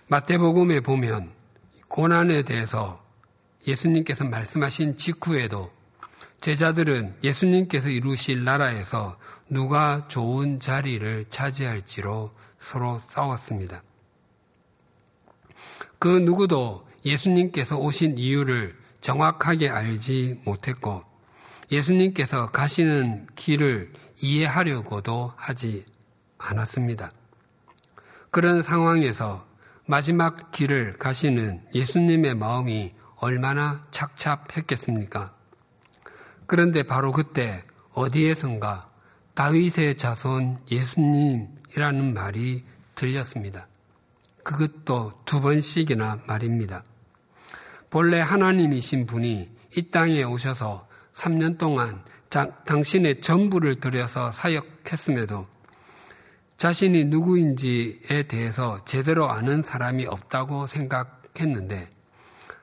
마태복음에 0.08 0.82
보면 0.82 1.32
고난에 1.88 2.44
대해서 2.44 3.04
예수님께서 3.66 4.26
말씀하신 4.26 4.98
직후에도 4.98 5.72
제자들은 6.42 7.16
예수님께서 7.24 7.90
이루실 7.90 8.44
나라에서 8.44 9.18
누가 9.50 10.08
좋은 10.08 10.60
자리를 10.60 11.26
차지할지로 11.30 12.32
서로 12.60 13.00
싸웠습니다. 13.00 13.82
그 16.04 16.10
누구도 16.10 16.86
예수님께서 17.06 17.78
오신 17.78 18.18
이유를 18.18 18.76
정확하게 19.00 19.70
알지 19.70 20.42
못했고 20.44 21.02
예수님께서 21.72 22.48
가시는 22.48 23.28
길을 23.38 23.94
이해하려고도 24.22 25.32
하지 25.38 25.86
않았습니다. 26.38 27.14
그런 28.32 28.64
상황에서 28.64 29.48
마지막 29.86 30.52
길을 30.52 30.98
가시는 30.98 31.62
예수님의 31.74 32.36
마음이 32.36 32.94
얼마나 33.16 33.82
착잡했겠습니까? 33.92 35.34
그런데 36.48 36.84
바로 36.84 37.14
그때 37.14 37.64
어디에선가 37.94 38.90
다윗의 39.36 39.96
자손 39.96 40.58
예수님이라는 40.70 42.14
말이 42.14 42.66
들렸습니다. 42.94 43.68
그것도 44.44 45.24
두 45.26 45.42
번씩이나 45.42 46.22
말입니다. 46.28 46.84
본래 47.90 48.20
하나님이신 48.20 49.06
분이 49.06 49.50
이 49.78 49.90
땅에 49.90 50.24
오셔서 50.24 50.88
3년 51.14 51.58
동안 51.58 52.04
자, 52.30 52.50
당신의 52.66 53.22
전부를 53.22 53.76
들여서 53.76 54.32
사역했음에도 54.32 55.48
자신이 56.58 57.06
누구인지에 57.06 58.24
대해서 58.28 58.84
제대로 58.86 59.30
아는 59.30 59.62
사람이 59.62 60.06
없다고 60.06 60.66
생각했는데 60.68 61.90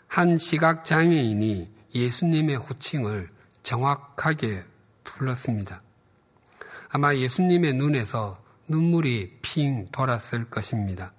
한 0.08 0.38
시각 0.38 0.84
장애인이 0.84 1.70
예수님의 1.94 2.56
호칭을 2.56 3.30
정확하게 3.62 4.64
불렀습니다. 5.04 5.82
아마 6.88 7.14
예수님의 7.14 7.74
눈에서 7.74 8.42
눈물이 8.66 9.38
핑 9.42 9.86
돌았을 9.92 10.50
것입니다. 10.50 11.12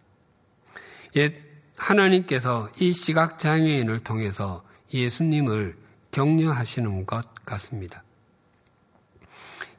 옛 1.15 1.33
하나님께서 1.77 2.69
이 2.79 2.91
시각장애인을 2.91 3.99
통해서 3.99 4.63
예수님을 4.93 5.77
격려하시는 6.11 7.05
것 7.05 7.33
같습니다. 7.45 8.03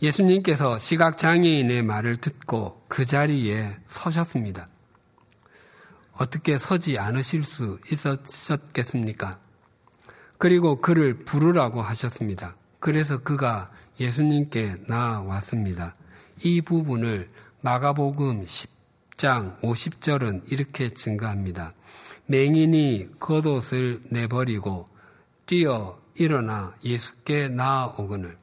예수님께서 0.00 0.78
시각장애인의 0.78 1.82
말을 1.84 2.16
듣고 2.16 2.82
그 2.88 3.04
자리에 3.04 3.76
서셨습니다. 3.86 4.66
어떻게 6.14 6.58
서지 6.58 6.98
않으실 6.98 7.44
수 7.44 7.78
있었겠습니까? 7.90 9.38
그리고 10.38 10.80
그를 10.80 11.14
부르라고 11.24 11.82
하셨습니다. 11.82 12.56
그래서 12.80 13.18
그가 13.18 13.70
예수님께 14.00 14.78
나왔습니다. 14.88 15.94
이 16.42 16.60
부분을 16.60 17.30
마가복음 17.60 18.44
10 18.44 18.81
장 19.22 19.56
50절은 19.62 20.50
이렇게 20.50 20.88
증가합니다. 20.88 21.72
맹인이 22.26 23.20
겉옷을 23.20 24.00
내버리고 24.10 24.88
뛰어 25.46 25.96
일어나 26.16 26.74
예수께 26.82 27.46
나아오거늘 27.46 28.36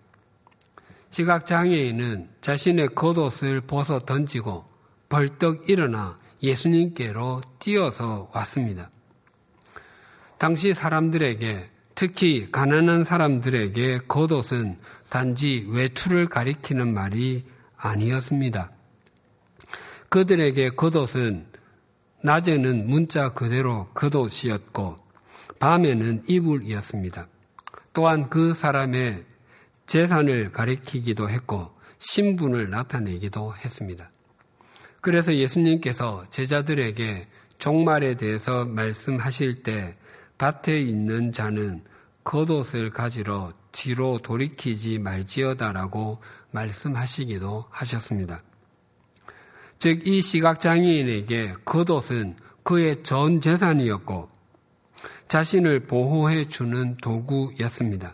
시각장애인은 1.10 2.30
자신의 2.40 2.96
겉옷을 2.96 3.60
벗어 3.60 4.00
던지고 4.00 4.70
벌떡 5.10 5.70
일어나 5.70 6.18
예수님께로 6.42 7.42
뛰어서 7.60 8.32
왔습니다. 8.34 8.90
당시 10.38 10.74
사람들에게 10.74 11.70
특히 11.94 12.50
가난한 12.52 13.04
사람들에게 13.04 14.00
겉옷은 14.08 14.80
단지 15.10 15.68
외투를 15.70 16.28
가리키는 16.28 16.94
말이 16.94 17.44
아니었습니다. 17.76 18.79
그들에게 20.10 20.70
겉옷은 20.70 21.46
낮에는 22.24 22.90
문자 22.90 23.30
그대로 23.30 23.88
겉옷이었고 23.94 24.98
밤에는 25.60 26.24
이불이었습니다. 26.28 27.28
또한 27.94 28.30
그 28.30 28.54
사람의 28.54 29.26
재산을 29.86 30.52
가리키기도 30.52 31.30
했고 31.30 31.72
신분을 32.00 32.70
나타내기도 32.70 33.56
했습니다. 33.56 34.12
그래서 35.02 35.34
예수님께서 35.36 36.26
제자들에게 36.30 37.28
종말에 37.58 38.16
대해서 38.16 38.66
말씀하실 38.66 39.64
때 39.64 39.94
밭에 40.38 40.80
있는 40.82 41.32
자는 41.32 41.84
겉옷을 42.24 42.90
가지러 42.92 43.52
뒤로 43.72 44.20
돌이키지 44.20 45.00
말지어다라고 45.00 46.20
말씀하시기도 46.52 47.66
하셨습니다. 47.70 48.42
즉, 49.80 50.06
이 50.06 50.22
시각 50.22 50.60
장애인에게 50.60 51.54
겉옷은 51.64 52.36
그의 52.64 53.02
전 53.02 53.40
재산이었고 53.40 54.28
자신을 55.30 55.82
보호해 55.82 56.46
주는 56.46 56.98
도구였습니다. 56.98 58.14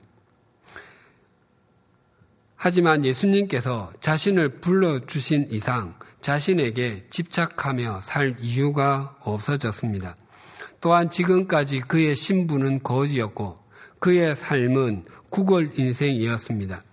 하지만 2.55 3.03
예수님께서 3.03 3.91
자신을 3.99 4.59
불러주신 4.59 5.47
이상 5.49 5.95
자신에게 6.21 7.07
집착하며 7.09 8.01
살 8.01 8.35
이유가 8.39 9.15
없어졌습니다. 9.21 10.15
또한 10.81 11.09
지금까지 11.09 11.79
그의 11.81 12.15
신분은 12.15 12.83
거지였고 12.83 13.57
그의 13.99 14.35
삶은 14.35 15.05
구걸 15.31 15.71
인생이었습니다. 15.79 16.83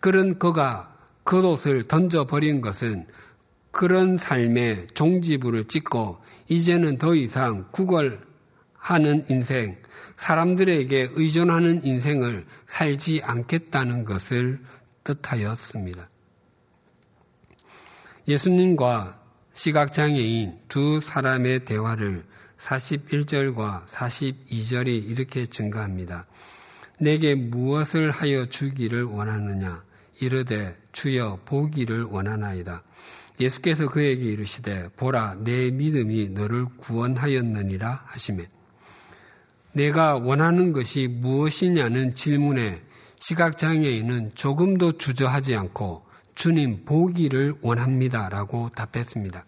그런 0.00 0.38
그가 0.38 0.96
겉옷을 1.24 1.84
던져버린 1.84 2.62
것은 2.62 3.06
그런 3.74 4.18
삶의 4.18 4.86
종지부를 4.94 5.64
찍고 5.64 6.18
이제는 6.48 6.96
더 6.96 7.16
이상 7.16 7.66
구걸하는 7.72 9.24
인생, 9.28 9.76
사람들에게 10.16 11.10
의존하는 11.12 11.84
인생을 11.84 12.46
살지 12.66 13.22
않겠다는 13.24 14.04
것을 14.04 14.60
뜻하였습니다. 15.02 16.08
예수님과 18.28 19.20
시각장애인 19.52 20.60
두 20.68 21.00
사람의 21.00 21.64
대화를 21.64 22.24
41절과 22.60 23.86
42절이 23.86 25.10
이렇게 25.10 25.46
증가합니다. 25.46 26.26
내게 27.00 27.34
무엇을 27.34 28.12
하여 28.12 28.46
주기를 28.46 29.02
원하느냐? 29.02 29.82
이르되 30.20 30.76
주여 30.92 31.40
보기를 31.44 32.04
원하나이다. 32.04 32.84
예수께서 33.40 33.88
그에게 33.88 34.24
이르시되 34.24 34.88
보라 34.96 35.36
내 35.40 35.70
믿음이 35.70 36.30
너를 36.30 36.66
구원하였느니라 36.78 38.02
하시매 38.06 38.46
내가 39.72 40.16
원하는 40.16 40.72
것이 40.72 41.08
무엇이냐는 41.08 42.14
질문에 42.14 42.82
시각장애인은 43.18 44.34
조금도 44.34 44.98
주저하지 44.98 45.56
않고 45.56 46.04
주님 46.34 46.84
보기를 46.84 47.54
원합니다. 47.60 48.28
라고 48.28 48.68
답했습니다. 48.70 49.44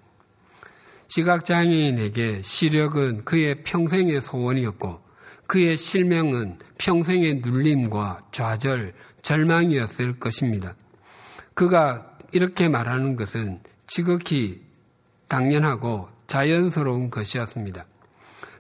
시각장애인에게 1.09 2.43
시력은 2.43 3.25
그의 3.25 3.63
평생의 3.63 4.21
소원이었고 4.21 5.01
그의 5.47 5.77
실명은 5.77 6.59
평생의 6.79 7.37
눌림과 7.37 8.23
좌절, 8.33 8.95
절망이었을 9.23 10.19
것입니다. 10.19 10.75
그가 11.55 12.19
이렇게 12.33 12.69
말하는 12.69 13.17
것은 13.17 13.61
지극히 13.87 14.63
당연하고 15.29 16.09
자연스러운 16.27 17.11
것이었습니다. 17.11 17.87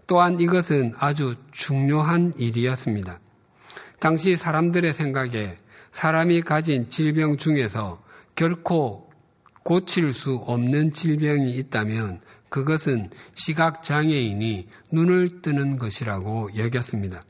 또한 0.06 0.38
이것은 0.38 0.94
아주 0.98 1.34
중요한 1.50 2.32
일이었습니다. 2.36 3.18
당시 3.98 4.36
사람들의 4.36 4.92
생각에 4.92 5.56
사람이 5.90 6.42
가진 6.42 6.88
질병 6.88 7.36
중에서 7.36 8.02
결코 8.34 9.10
고칠 9.64 10.12
수 10.12 10.36
없는 10.36 10.92
질병이 10.92 11.56
있다면 11.56 12.20
그것은 12.48 13.10
시각장애인이 13.34 14.68
눈을 14.92 15.42
뜨는 15.42 15.78
것이라고 15.78 16.50
여겼습니다. 16.56 17.22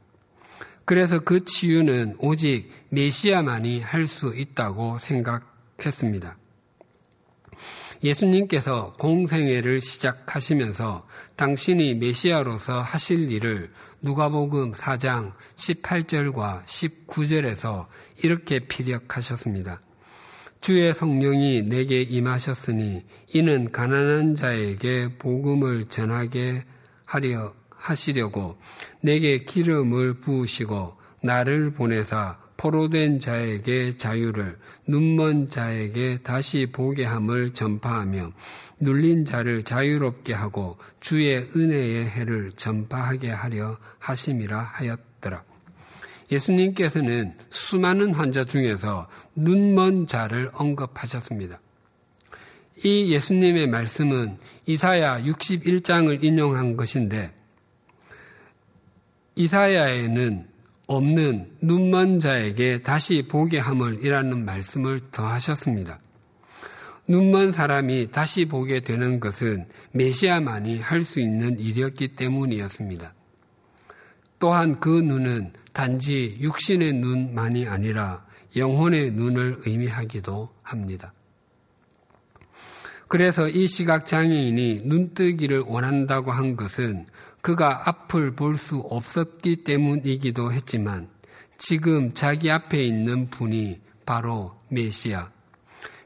그래서 0.85 1.19
그 1.21 1.45
치유는 1.45 2.17
오직 2.19 2.71
메시아만이 2.91 3.81
할 3.81 4.07
수 4.07 4.35
있다고 4.37 4.99
생각했습니다. 4.99 6.37
예수님께서 8.03 8.95
공생애를 8.99 9.81
시작하시면서 9.81 11.07
당신이 11.37 11.95
메시아로서 11.95 12.81
하실 12.81 13.31
일을 13.31 13.71
누가복음 14.03 14.73
4장 14.73 15.33
18절과 15.57 16.65
19절에서 16.65 17.87
이렇게 18.23 18.61
피력하셨습니다. 18.61 19.81
주의 20.61 20.93
성령이 20.93 21.63
내게 21.63 22.03
임하셨으니 22.03 23.05
이는 23.35 23.71
가난한 23.71 24.35
자에게 24.35 25.17
복음을 25.19 25.87
전하게 25.87 26.65
하려 27.05 27.55
하시려고 27.69 28.59
내게 29.01 29.45
기름을 29.45 30.21
부으시고 30.21 30.97
나를 31.23 31.71
보내사 31.71 32.39
포로된 32.57 33.21
자에게 33.21 33.97
자유를 33.97 34.59
눈먼 34.87 35.51
자에게 35.51 36.19
다시 36.23 36.67
보게 36.73 37.05
함을 37.05 37.53
전파하며 37.53 38.33
눌린 38.81 39.25
자를 39.25 39.63
자유롭게 39.63 40.35
하고 40.35 40.77
주의 41.01 41.37
은혜의 41.37 42.09
해를 42.09 42.53
전파하게 42.53 43.31
하려 43.31 43.79
하심이라 43.99 44.59
하였더라. 44.59 45.45
예수님께서는 46.31 47.35
수많은 47.51 48.13
환자 48.15 48.45
중에서 48.45 49.09
눈먼 49.35 50.07
자를 50.07 50.51
언급하셨습니다. 50.53 51.61
이 52.85 53.13
예수님의 53.13 53.69
말씀은 53.69 54.37
이사야 54.67 55.23
61장을 55.23 56.23
인용한 56.23 56.77
것인데 56.77 57.33
이사야에는 59.37 60.56
없는 60.87 61.51
눈먼 61.61 62.21
자에게 62.21 62.83
다시 62.83 63.27
보게 63.29 63.59
함을 63.59 64.05
이라는 64.05 64.45
말씀을 64.45 65.01
더하셨습니다. 65.11 65.99
눈먼 67.09 67.53
사람이 67.53 68.11
다시 68.11 68.47
보게 68.47 68.81
되는 68.81 69.21
것은 69.21 69.67
메시아만이 69.93 70.79
할 70.81 71.05
수 71.05 71.21
있는 71.21 71.59
일이었기 71.59 72.09
때문이었습니다. 72.17 73.15
또한 74.39 74.81
그 74.81 74.89
눈은 74.89 75.53
단지 75.73 76.37
육신의 76.41 76.95
눈만이 76.95 77.67
아니라 77.67 78.25
영혼의 78.57 79.13
눈을 79.13 79.59
의미하기도 79.67 80.51
합니다. 80.63 81.13
그래서 83.09 83.49
이 83.49 83.67
시각장애인이 83.67 84.83
눈뜨기를 84.85 85.61
원한다고 85.61 86.33
한 86.33 86.57
것은 86.57 87.07
그가 87.47 87.89
앞을 87.89 88.33
볼 88.33 88.57
수 88.57 88.79
없었기 88.79 89.59
때문이기도 89.59 90.53
했지만 90.53 91.09
지금 91.57 92.13
자기 92.13 92.51
앞에 92.51 92.85
있는 92.85 93.31
분이 93.31 93.81
바로 94.05 94.59
메시아, 94.69 95.31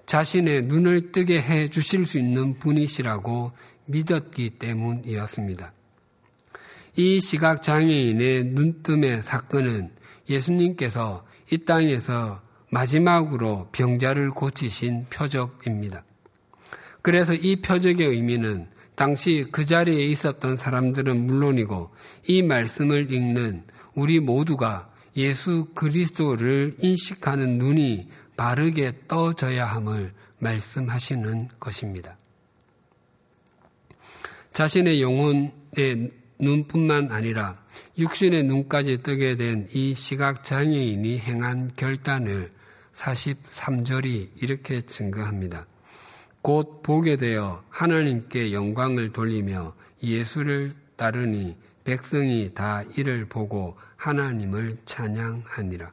자신의 0.05 0.65
눈을 0.65 1.13
뜨게 1.13 1.41
해 1.41 1.69
주실 1.69 2.05
수 2.05 2.19
있는 2.19 2.59
분이시라고 2.59 3.53
믿었기 3.87 4.51
때문이었습니다. 4.59 5.73
이 6.97 7.19
시각장애인의 7.19 8.45
눈뜸의 8.45 9.23
사건은 9.23 9.93
예수님께서 10.29 11.25
이 11.51 11.57
땅에서 11.65 12.43
마지막으로 12.69 13.71
병자를 13.73 14.33
고치신 14.33 15.07
표적입니다. 15.09 16.05
그래서 17.01 17.33
이 17.33 17.63
표적의 17.63 18.09
의미는 18.09 18.69
당시 19.01 19.47
그 19.51 19.65
자리에 19.65 20.05
있었던 20.09 20.59
사람들은 20.59 21.25
물론이고 21.27 21.91
이 22.27 22.43
말씀을 22.43 23.11
읽는 23.11 23.65
우리 23.95 24.21
모두가 24.21 24.93
예수 25.17 25.69
그리스도를 25.75 26.77
인식하는 26.81 27.57
눈이 27.57 28.11
바르게 28.37 28.93
떠져야 29.09 29.65
함을 29.65 30.13
말씀하시는 30.41 31.49
것입니다. 31.59 32.19
자신의 34.53 35.01
영혼의 35.01 36.11
눈뿐만 36.39 37.11
아니라 37.11 37.57
육신의 37.97 38.45
눈까지 38.45 39.03
뜨게 39.03 39.37
된 39.37 39.67
이 39.73 39.95
시각장애인이 39.95 41.19
행한 41.21 41.71
결단을 41.75 42.53
43절이 42.93 44.29
이렇게 44.43 44.83
증거합니다. 44.83 45.65
곧 46.43 46.83
보게 46.83 47.17
되어 47.17 47.63
하나님께 47.71 48.53
영광을 48.53 49.13
돌리며 49.13 49.75
예수를 50.03 50.75
따르니 50.97 51.57
백성이 51.85 52.53
다 52.55 52.83
이를 52.97 53.27
보고 53.27 53.77
하나님을 53.97 54.79
찬양하니라. 54.85 55.93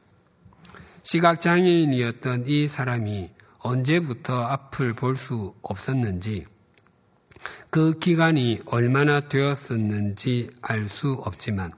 시각장애인이었던 1.02 2.44
이 2.46 2.68
사람이 2.68 3.30
언제부터 3.58 4.42
앞을 4.42 4.94
볼 4.94 5.16
수 5.16 5.54
없었는지 5.62 6.46
그 7.70 7.98
기간이 7.98 8.60
얼마나 8.66 9.20
되었었는지 9.20 10.50
알 10.62 10.88
수 10.88 11.12
없지만 11.12 11.70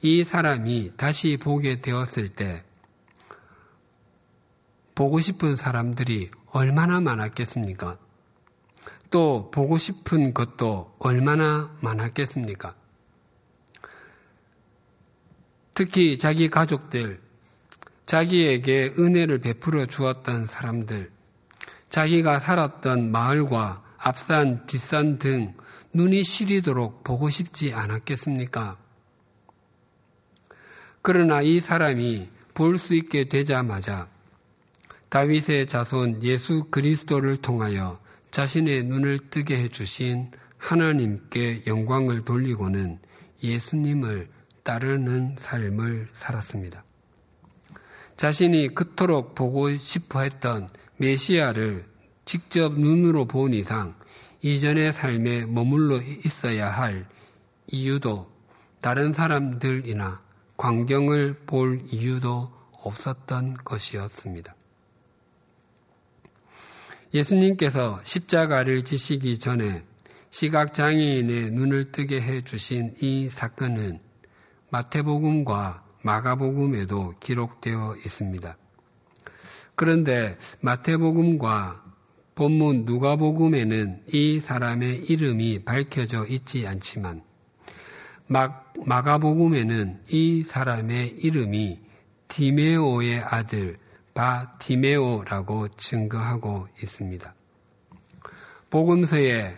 이 0.00 0.24
사람이 0.24 0.92
다시 0.96 1.36
보게 1.36 1.80
되었을 1.80 2.28
때 2.28 2.62
보고 4.94 5.20
싶은 5.20 5.56
사람들이 5.56 6.30
얼마나 6.50 7.00
많았겠습니까? 7.00 7.98
또 9.10 9.50
보고 9.50 9.78
싶은 9.78 10.34
것도 10.34 10.94
얼마나 10.98 11.74
많았겠습니까? 11.80 12.74
특히 15.74 16.18
자기 16.18 16.48
가족들, 16.48 17.20
자기에게 18.06 18.94
은혜를 18.98 19.38
베풀어 19.38 19.86
주었던 19.86 20.46
사람들, 20.46 21.10
자기가 21.88 22.40
살았던 22.40 23.10
마을과 23.10 23.84
앞산, 23.98 24.66
뒷산 24.66 25.18
등 25.18 25.54
눈이 25.94 26.22
시리도록 26.24 27.04
보고 27.04 27.30
싶지 27.30 27.72
않았겠습니까? 27.72 28.76
그러나 31.02 31.42
이 31.42 31.60
사람이 31.60 32.28
볼 32.54 32.76
수 32.76 32.94
있게 32.94 33.28
되자마자 33.28 34.08
다윗의 35.08 35.66
자손 35.68 36.22
예수 36.22 36.64
그리스도를 36.70 37.38
통하여 37.38 37.98
자신의 38.30 38.84
눈을 38.84 39.30
뜨게 39.30 39.56
해주신 39.62 40.30
하나님께 40.58 41.62
영광을 41.66 42.24
돌리고는 42.24 42.98
예수님을 43.42 44.28
따르는 44.64 45.36
삶을 45.38 46.08
살았습니다. 46.12 46.84
자신이 48.16 48.74
그토록 48.74 49.34
보고 49.34 49.74
싶어 49.76 50.20
했던 50.20 50.68
메시아를 50.98 51.86
직접 52.24 52.78
눈으로 52.78 53.26
본 53.26 53.54
이상 53.54 53.94
이전의 54.42 54.92
삶에 54.92 55.46
머물러 55.46 56.00
있어야 56.24 56.68
할 56.68 57.06
이유도 57.68 58.30
다른 58.82 59.12
사람들이나 59.12 60.20
광경을 60.56 61.44
볼 61.46 61.80
이유도 61.90 62.52
없었던 62.72 63.54
것이었습니다. 63.64 64.57
예수님께서 67.12 68.00
십자가를 68.02 68.82
지시기 68.82 69.38
전에 69.38 69.82
시각장애인의 70.30 71.52
눈을 71.52 71.86
뜨게 71.86 72.20
해 72.20 72.42
주신 72.42 72.94
이 73.00 73.28
사건은 73.30 74.00
마태복음과 74.70 75.84
마가복음에도 76.02 77.14
기록되어 77.20 77.96
있습니다. 78.04 78.56
그런데 79.74 80.36
마태복음과 80.60 81.84
본문 82.34 82.84
누가복음에는 82.84 84.02
이 84.12 84.40
사람의 84.40 85.06
이름이 85.06 85.64
밝혀져 85.64 86.26
있지 86.26 86.66
않지만 86.66 87.22
마, 88.26 88.62
마가복음에는 88.84 90.02
이 90.10 90.44
사람의 90.44 91.16
이름이 91.20 91.80
디메오의 92.28 93.20
아들 93.20 93.78
바디메오라고 94.18 95.68
증거하고 95.68 96.66
있습니다. 96.82 97.34
복음서에 98.68 99.56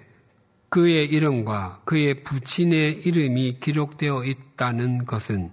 그의 0.69 1.07
이름과 1.07 1.81
그의 1.87 2.23
부친의 2.23 3.07
이름이 3.07 3.59
기록되어 3.61 4.23
있다는 4.23 5.07
것은 5.07 5.51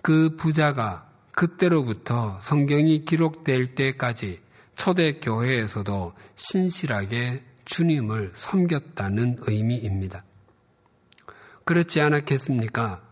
그 0.00 0.36
부자가 0.36 1.06
그때로부터 1.32 2.38
성경이 2.40 3.04
기록될 3.04 3.74
때까지 3.74 4.40
초대교회에서도 4.76 6.14
신실하게 6.34 7.44
주님을 7.66 8.32
섬겼다는 8.34 9.36
의미입니다. 9.42 10.24
그렇지 11.64 12.00
않았겠습니까? 12.00 13.02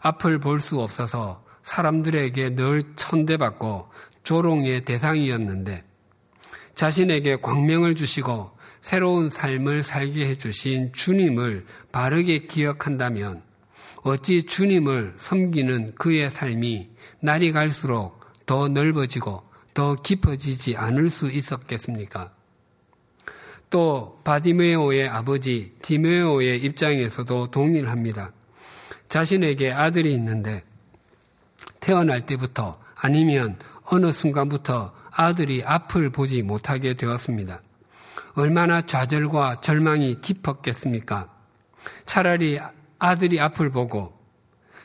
앞을 0.00 0.40
볼 0.40 0.60
수 0.60 0.78
없어서 0.78 1.42
사람들에게 1.62 2.56
늘 2.56 2.82
천대받고 2.96 3.88
조롱의 4.22 4.84
대상이었는데 4.84 5.84
자신에게 6.74 7.36
광명을 7.36 7.94
주시고 7.94 8.50
새로운 8.80 9.30
삶을 9.30 9.82
살게 9.82 10.26
해주신 10.28 10.92
주님을 10.92 11.66
바르게 11.92 12.40
기억한다면 12.40 13.42
어찌 14.02 14.42
주님을 14.42 15.14
섬기는 15.16 15.94
그의 15.94 16.30
삶이 16.30 16.90
날이 17.20 17.52
갈수록 17.52 18.20
더 18.46 18.68
넓어지고 18.68 19.44
더 19.74 19.94
깊어지지 19.94 20.76
않을 20.76 21.08
수 21.08 21.30
있었겠습니까? 21.30 22.32
또 23.70 24.20
바디메오의 24.24 25.08
아버지 25.08 25.72
디메오의 25.80 26.62
입장에서도 26.62 27.50
동일합니다. 27.50 28.32
자신에게 29.08 29.72
아들이 29.72 30.12
있는데 30.14 30.62
태어날 31.80 32.26
때부터 32.26 32.78
아니면 32.94 33.56
어느 33.92 34.10
순간부터 34.10 34.94
아들이 35.10 35.62
앞을 35.62 36.08
보지 36.08 36.40
못하게 36.40 36.94
되었습니다. 36.94 37.60
얼마나 38.32 38.80
좌절과 38.80 39.56
절망이 39.56 40.22
깊었겠습니까? 40.22 41.28
차라리 42.06 42.58
아들이 42.98 43.38
앞을 43.38 43.70
보고 43.70 44.18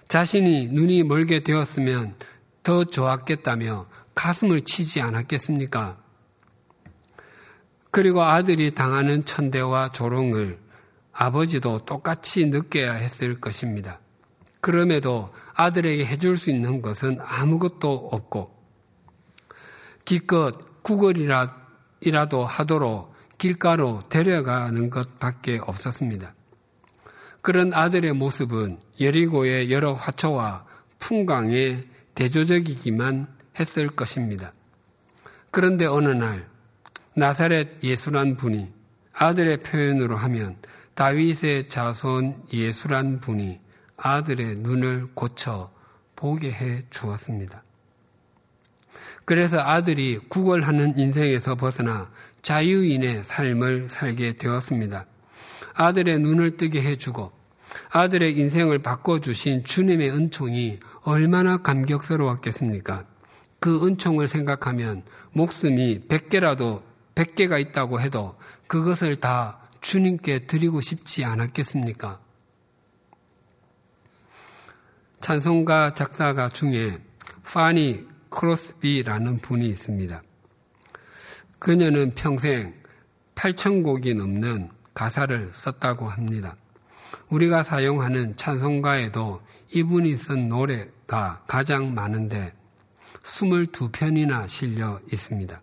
자신이 0.10 0.68
눈이 0.74 1.04
멀게 1.04 1.42
되었으면 1.42 2.16
더 2.64 2.84
좋았겠다며 2.84 3.88
가슴을 4.14 4.66
치지 4.66 5.00
않았겠습니까? 5.00 5.96
그리고 7.92 8.24
아들이 8.24 8.76
당하는 8.76 9.24
천대와 9.24 9.94
조롱을 9.94 10.60
아버지도 11.14 11.86
똑같이 11.86 12.48
느껴야 12.48 12.92
했을 12.96 13.40
것입니다. 13.40 14.02
그럼에도 14.60 15.34
아들에게 15.54 16.06
해줄 16.06 16.36
수 16.36 16.52
있는 16.52 16.82
것은 16.82 17.20
아무것도 17.22 18.10
없고 18.12 18.57
기껏 20.08 20.56
구걸이라도 20.84 22.46
하도록 22.46 23.14
길가로 23.38 24.04
데려가는 24.08 24.90
것밖에 24.90 25.60
없었습니다. 25.62 26.34
그런 27.42 27.74
아들의 27.74 28.14
모습은 28.14 28.80
여리고의 29.02 29.70
여러 29.70 29.92
화초와 29.92 30.66
풍광에 31.00 31.84
대조적이기만 32.16 33.28
했을 33.60 33.90
것입니다. 33.90 34.54
그런데 35.52 35.86
어느 35.86 36.08
날 36.08 36.48
나사렛 37.14 37.84
예수란 37.84 38.38
분이 38.38 38.72
아들의 39.12 39.62
표현으로 39.64 40.16
하면 40.16 40.56
다윗의 40.94 41.68
자손 41.68 42.46
예수란 42.54 43.20
분이 43.20 43.60
아들의 43.98 44.56
눈을 44.60 45.10
고쳐 45.16 45.70
보게 46.16 46.54
해 46.54 46.86
주었습니다. 46.90 47.62
그래서 49.28 49.60
아들이 49.60 50.18
구걸하는 50.30 50.98
인생에서 50.98 51.56
벗어나 51.56 52.10
자유인의 52.44 53.26
삶을 53.26 53.90
살게 53.90 54.38
되었습니다. 54.38 55.06
아들의 55.74 56.20
눈을 56.20 56.56
뜨게 56.56 56.82
해주고 56.82 57.34
아들의 57.90 58.38
인생을 58.38 58.80
바꿔주신 58.80 59.66
주님의 59.66 60.12
은총이 60.12 60.80
얼마나 61.02 61.58
감격스러웠겠습니까? 61.58 63.04
그 63.60 63.86
은총을 63.86 64.30
생각하면 64.30 65.04
목숨이 65.34 66.08
100개라도 66.08 66.84
100개가 67.14 67.60
있다고 67.60 68.00
해도 68.00 68.38
그것을 68.68 69.18
다 69.18 69.60
주님께 69.82 70.48
드리고 70.48 70.80
싶지 70.80 71.26
않았겠습니까? 71.26 72.22
찬송가 75.20 75.96
작사가 75.96 76.48
중에 76.48 77.02
파니 77.44 78.08
크로스비라는 78.38 79.40
분이 79.40 79.68
있습니다. 79.68 80.22
그녀는 81.58 82.14
평생 82.14 82.76
8천 83.34 83.84
곡이 83.84 84.14
넘는 84.14 84.70
가사를 84.94 85.50
썼다고 85.54 86.08
합니다. 86.08 86.56
우리가 87.30 87.64
사용하는 87.64 88.36
찬송가에도 88.36 89.42
이분이 89.74 90.14
쓴 90.18 90.50
노래가 90.50 91.44
가장 91.48 91.96
많은데 91.96 92.54
22편이나 93.24 94.48
실려 94.48 95.00
있습니다. 95.12 95.60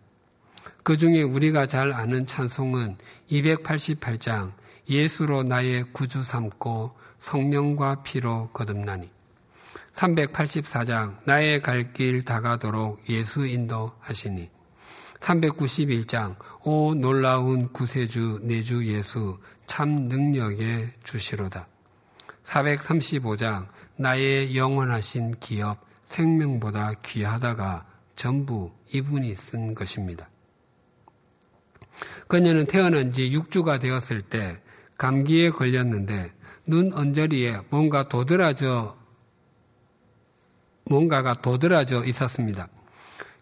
그 0.83 0.97
중에 0.97 1.23
우리가 1.23 1.67
잘 1.67 1.93
아는 1.93 2.27
찬송은 2.27 2.97
288장 3.31 4.53
예수로 4.89 5.45
나의 5.45 5.85
구주 5.93 6.25
삼고 6.25 6.93
성령과 7.21 8.03
피로 8.03 8.51
거듭나니 8.53 9.14
384장 9.95 11.17
나의 11.25 11.63
갈 11.63 11.93
길 11.93 12.25
다가도록 12.25 13.09
예수 13.09 13.47
인도하시니 13.47 14.51
391장 15.21 16.37
오 16.63 16.95
놀라운 16.95 17.73
구세주 17.73 18.41
내주 18.43 18.87
예수 18.87 19.39
참 19.67 20.09
능력의 20.09 20.93
주시로다. 21.03 21.69
435장 22.45 23.69
나의 23.97 24.57
영원하신 24.57 25.37
기업 25.41 25.79
생명보다 26.07 26.95
귀하다가 27.03 27.87
전부 28.17 28.73
이분이 28.93 29.35
쓴 29.35 29.75
것입니다. 29.75 30.29
그녀는 32.29 32.67
태어난 32.67 33.13
지 33.13 33.31
6주가 33.31 33.81
되었을 33.81 34.23
때 34.23 34.61
감기에 34.99 35.51
걸렸는데 35.51 36.33
눈 36.67 36.93
언저리에 36.93 37.61
뭔가 37.71 38.09
도드라져 38.09 38.97
뭔가가 40.85 41.35
도드라져 41.35 42.05
있었습니다. 42.05 42.69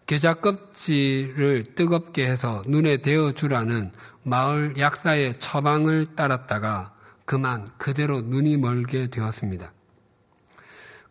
계좌 0.05 0.33
껍질을 0.33 1.75
뜨겁게 1.75 2.27
해서 2.27 2.63
눈에 2.67 2.97
대어 2.97 3.31
주라는 3.31 3.91
마을 4.23 4.75
약사의 4.77 5.39
처방을 5.39 6.15
따랐다가 6.15 6.93
그만 7.25 7.67
그대로 7.77 8.21
눈이 8.21 8.57
멀게 8.57 9.07
되었습니다. 9.07 9.71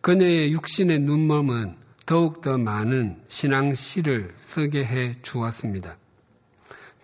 그녀의 0.02 0.52
육신의 0.52 1.00
눈먼은 1.00 1.76
더욱더 2.04 2.58
많은 2.58 3.22
신앙시를 3.26 4.34
쓰게 4.36 4.84
해 4.84 5.16
주었습니다. 5.22 5.96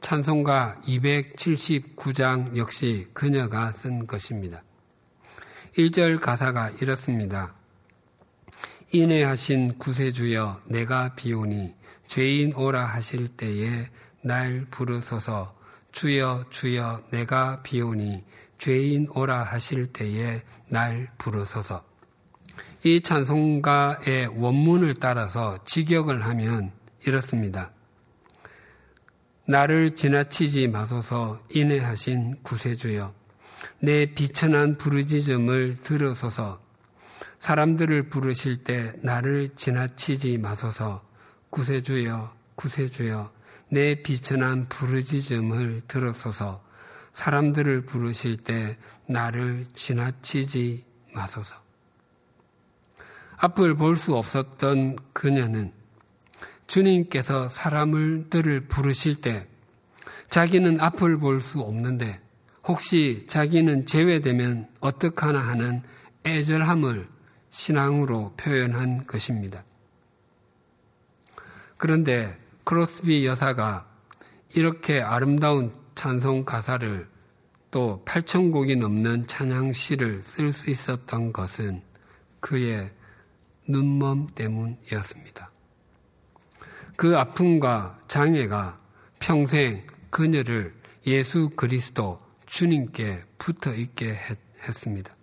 찬송가 0.00 0.80
279장 0.84 2.56
역시 2.56 3.06
그녀가 3.14 3.72
쓴 3.72 4.06
것입니다. 4.06 4.62
1절 5.76 6.20
가사가 6.20 6.70
이렇습니다. 6.80 7.54
인해하신 8.90 9.76
구세주여 9.76 10.62
내가 10.68 11.14
비오니 11.14 11.74
죄인 12.06 12.54
오라 12.54 12.86
하실 12.86 13.28
때에 13.28 13.86
날 14.22 14.66
부르소서. 14.70 15.54
주여 15.92 16.46
주여 16.48 17.02
내가 17.10 17.62
비오니 17.62 18.24
죄인 18.56 19.08
오라 19.14 19.42
하실 19.42 19.92
때에 19.92 20.42
날 20.68 21.08
부르소서. 21.18 21.84
이 22.82 23.02
찬송가의 23.02 24.28
원문을 24.38 24.94
따라서 24.94 25.62
직역을 25.66 26.24
하면 26.24 26.72
이렇습니다. 27.06 27.72
나를 29.46 29.94
지나치지 29.94 30.68
마소서 30.68 31.42
인해하신 31.50 32.42
구세주여. 32.42 33.12
내 33.80 34.06
비천한 34.14 34.78
부르짖음을 34.78 35.76
들으소서 35.82 36.67
사람들을 37.40 38.08
부르실 38.08 38.64
때 38.64 38.92
나를 39.02 39.50
지나치지 39.56 40.38
마소서. 40.38 41.02
구세주여 41.50 42.34
구세주여 42.56 43.32
내 43.70 44.02
비천한 44.02 44.68
부르짖음을 44.68 45.82
들으소서. 45.88 46.62
사람들을 47.12 47.82
부르실 47.82 48.38
때 48.38 48.76
나를 49.06 49.64
지나치지 49.74 50.84
마소서. 51.14 51.56
앞을 53.38 53.74
볼 53.76 53.96
수 53.96 54.16
없었던 54.16 54.96
그녀는 55.12 55.72
주님께서 56.66 57.48
사람들을 57.48 58.62
부르실 58.66 59.20
때 59.20 59.46
자기는 60.28 60.80
앞을 60.80 61.18
볼 61.18 61.40
수 61.40 61.60
없는데 61.60 62.20
혹시 62.64 63.24
자기는 63.28 63.86
제외되면 63.86 64.68
어떡하나 64.80 65.38
하는 65.40 65.82
애절함을 66.26 67.08
신앙으로 67.58 68.34
표현한 68.36 69.04
것입니다. 69.08 69.64
그런데 71.76 72.38
크로스비 72.62 73.26
여사가 73.26 73.84
이렇게 74.54 75.00
아름다운 75.00 75.74
찬송 75.96 76.44
가사를 76.44 77.08
또 77.72 78.00
8천 78.04 78.52
곡이 78.52 78.76
넘는 78.76 79.26
찬양 79.26 79.72
시를 79.72 80.22
쓸 80.22 80.52
수 80.52 80.70
있었던 80.70 81.32
것은 81.32 81.82
그의 82.38 82.92
눈먼 83.66 84.28
때문이었습니다. 84.36 85.50
그 86.96 87.18
아픔과 87.18 87.98
장애가 88.06 88.80
평생 89.18 89.84
그녀를 90.10 90.74
예수 91.08 91.50
그리스도 91.56 92.20
주님께 92.46 93.24
붙어 93.36 93.74
있게 93.74 94.16
했습니다. 94.62 95.17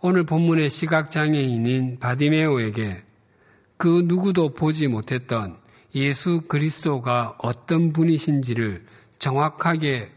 오늘 0.00 0.24
본문의 0.24 0.70
시각장애인인 0.70 1.98
바디메오에게 1.98 3.02
그 3.76 4.04
누구도 4.06 4.54
보지 4.54 4.86
못했던 4.86 5.58
예수 5.96 6.42
그리스도가 6.42 7.36
어떤 7.38 7.92
분이신지를 7.92 8.84
정확하게 9.18 10.10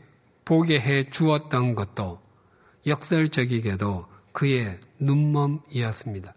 보게 0.45 0.79
해 0.79 1.09
주었던 1.09 1.73
것도 1.73 2.21
역설적이게도 2.85 4.05
그의 4.33 4.79
눈멈이었습니다. 4.99 6.35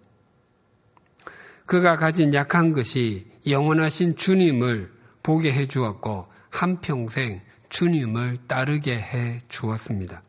그가 1.67 1.97
가진 1.97 2.33
약한 2.33 2.73
것이 2.73 3.27
영원하신 3.47 4.17
주님을 4.17 4.91
보게 5.23 5.53
해 5.53 5.67
주었고 5.67 6.29
한평생 6.49 7.43
주님을 7.69 8.39
따르게 8.47 8.95
해 8.97 9.41
주었습니다. 9.49 10.23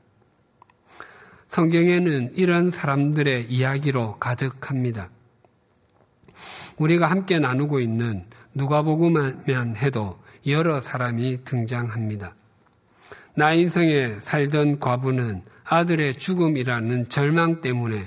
성경에는 1.55 2.33
이런 2.35 2.69
사람들의 2.69 3.45
이야기로 3.45 4.17
가득합니다. 4.19 5.09
우리가 6.75 7.09
함께 7.09 7.39
나누고 7.39 7.79
있는 7.79 8.25
누가보고만 8.55 9.45
해도 9.77 10.19
여러 10.47 10.81
사람이 10.81 11.45
등장합니다. 11.45 12.35
나인성에 13.35 14.19
살던 14.19 14.79
과부는 14.79 15.43
아들의 15.63 16.15
죽음이라는 16.15 17.07
절망 17.07 17.61
때문에 17.61 18.03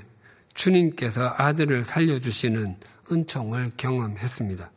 주님께서 0.52 1.32
아들을 1.38 1.86
살려주시는 1.86 2.76
은총을 3.10 3.70
경험했습니다. 3.78 4.70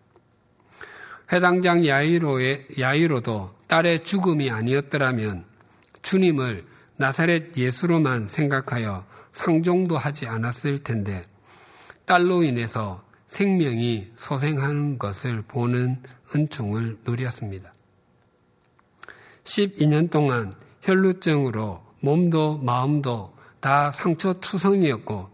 회당장 1.33 1.85
야이로의, 1.85 2.67
야이로도 2.79 3.53
딸의 3.67 4.05
죽음이 4.05 4.49
아니었더라면 4.49 5.43
주님을 6.03 6.71
나사렛 7.01 7.57
예수로만 7.57 8.27
생각하여 8.27 9.03
상종도 9.31 9.97
하지 9.97 10.27
않았을 10.27 10.83
텐데 10.83 11.25
딸로 12.05 12.43
인해서 12.43 13.03
생명이 13.27 14.11
소생하는 14.13 14.99
것을 14.99 15.41
보는 15.47 15.99
은총을 16.35 16.99
누렸습니다. 17.03 17.73
12년 19.43 20.11
동안 20.11 20.53
혈루증으로 20.83 21.83
몸도 22.01 22.59
마음도 22.59 23.35
다 23.59 23.91
상처투성이었고 23.91 25.27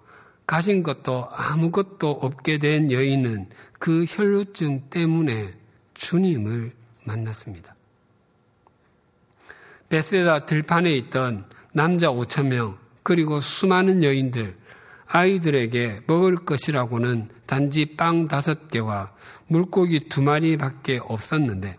가진 0.46 0.84
것도 0.84 1.28
아무것도 1.30 2.12
없게 2.12 2.60
된 2.60 2.94
여인은 2.94 3.50
그 3.78 4.06
혈루증 4.08 4.90
때문에 4.90 5.54
주님을 5.96 6.72
만났습니다. 7.04 7.76
베세다 9.90 10.46
들판에 10.46 10.96
있던 10.96 11.57
남자 11.78 12.08
5천 12.08 12.48
명 12.48 12.76
그리고 13.04 13.40
수많은 13.40 14.04
여인들 14.04 14.58
아이들에게 15.06 16.02
먹을 16.08 16.36
것이라고는 16.38 17.30
단지 17.46 17.96
빵 17.96 18.28
다섯 18.28 18.68
개와 18.70 19.14
물고기 19.46 20.10
두 20.10 20.24
마리밖에 20.24 21.00
없었는데 21.04 21.78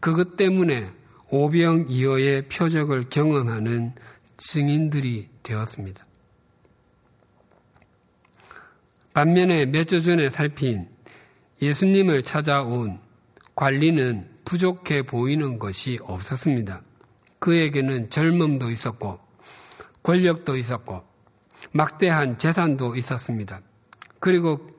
그것 0.00 0.36
때문에 0.36 0.90
오병이어의 1.30 2.48
표적을 2.48 3.10
경험하는 3.10 3.92
증인들이 4.38 5.28
되었습니다. 5.44 6.04
반면에 9.14 9.66
몇 9.66 9.84
주 9.84 10.02
전에 10.02 10.30
살핀 10.30 10.88
예수님을 11.62 12.24
찾아온 12.24 12.98
관리는 13.54 14.28
부족해 14.44 15.02
보이는 15.02 15.60
것이 15.60 16.00
없었습니다. 16.02 16.82
그에게는 17.42 18.08
젊음도 18.08 18.70
있었고 18.70 19.18
권력도 20.04 20.56
있었고 20.56 21.02
막대한 21.72 22.38
재산도 22.38 22.94
있었습니다. 22.94 23.60
그리고 24.20 24.70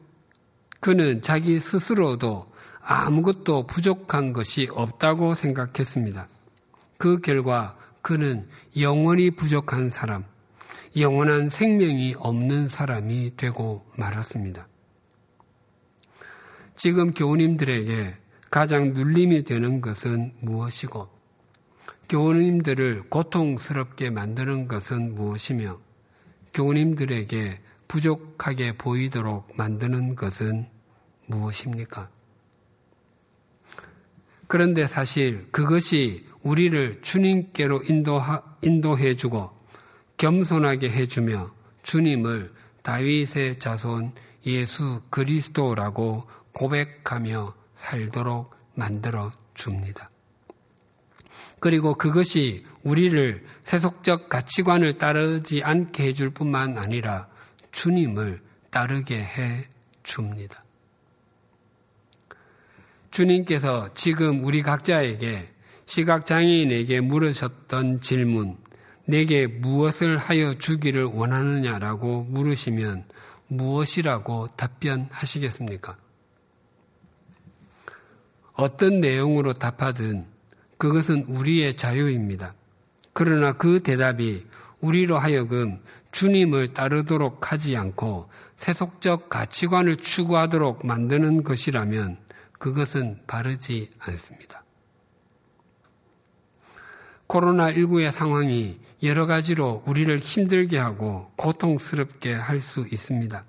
그는 0.80 1.22
자기 1.22 1.60
스스로도 1.60 2.52
아무것도 2.82 3.68
부족한 3.68 4.32
것이 4.32 4.70
없다고 4.72 5.36
생각했습니다. 5.36 6.28
그 6.98 7.20
결과 7.20 7.78
그는 8.02 8.48
영원히 8.80 9.32
부족한 9.32 9.90
사람, 9.90 10.24
영원한 10.98 11.50
생명이 11.50 12.16
없는 12.18 12.70
사람이 12.70 13.36
되고 13.36 13.86
말았습니다. 13.98 14.68
지금 16.78 17.14
교우님들에게 17.14 18.16
가장 18.50 18.94
눌림이 18.94 19.44
되는 19.44 19.82
것은 19.82 20.34
무엇이고, 20.40 21.13
교우님들을 22.10 23.10
고통스럽게 23.10 24.10
만드는 24.10 24.68
것은 24.68 25.16
무엇이며, 25.16 25.80
교우님들에게 26.54 27.60
부족하게 27.88 28.78
보이도록 28.78 29.56
만드는 29.56 30.16
것은 30.16 30.68
무엇입니까? 31.28 32.10
그런데 34.48 34.86
사실 34.86 35.48
그것이 35.52 36.26
우리를 36.44 37.02
주님께로 37.02 37.84
인도하, 37.88 38.44
인도해주고 38.62 39.50
겸손하게 40.18 40.92
해주며 40.92 41.52
주님을 41.82 42.54
다윗의 42.84 43.60
자손 43.60 44.14
예수 44.46 45.02
그리스도라고 45.10 46.28
고백하며 46.54 47.56
살도록 47.74 48.56
만들어 48.76 49.32
줍니다. 49.54 50.10
그리고 51.64 51.94
그것이 51.94 52.66
우리를 52.84 53.42
세속적 53.64 54.28
가치관을 54.28 54.98
따르지 54.98 55.64
않게 55.64 56.04
해줄 56.04 56.32
뿐만 56.32 56.78
아니라 56.78 57.30
주님을 57.72 58.42
따르게 58.70 59.24
해 59.24 59.70
줍니다. 60.04 60.62
주님께서 63.12 63.94
지금 63.94 64.44
우리 64.44 64.62
각자에게 64.62 65.54
시각장애인에게 65.86 67.00
물으셨던 67.00 68.02
질문, 68.02 68.58
내게 69.06 69.48
무엇을 69.48 70.18
하여 70.18 70.58
주기를 70.58 71.06
원하느냐라고 71.06 72.24
물으시면 72.24 73.06
무엇이라고 73.48 74.50
답변하시겠습니까? 74.58 75.96
어떤 78.52 79.00
내용으로 79.00 79.54
답하든 79.54 80.33
그것은 80.78 81.26
우리의 81.28 81.76
자유입니다. 81.76 82.54
그러나 83.14 83.54
그 83.54 83.80
대답이 83.82 84.46
우리로 84.82 85.18
하여금 85.18 85.80
주님을 86.12 86.70
따르도록 86.74 87.52
하지 87.52 87.78
않고 87.78 88.30
세속적 88.58 89.30
가치관을 89.30 89.98
추구하도록 89.98 90.86
만드는 90.86 91.44
것이라면 91.44 92.18
그것은 92.60 93.20
바르지 93.28 93.90
않습니다. 94.00 94.64
코로나19의 97.28 98.12
상황이 98.12 98.80
여러 99.02 99.26
가지로 99.26 99.84
우리를 99.86 100.18
힘들게 100.20 100.78
하고 100.78 101.32
고통스럽게 101.36 102.34
할 102.34 102.60
수 102.60 102.86
있습니다. 102.90 103.44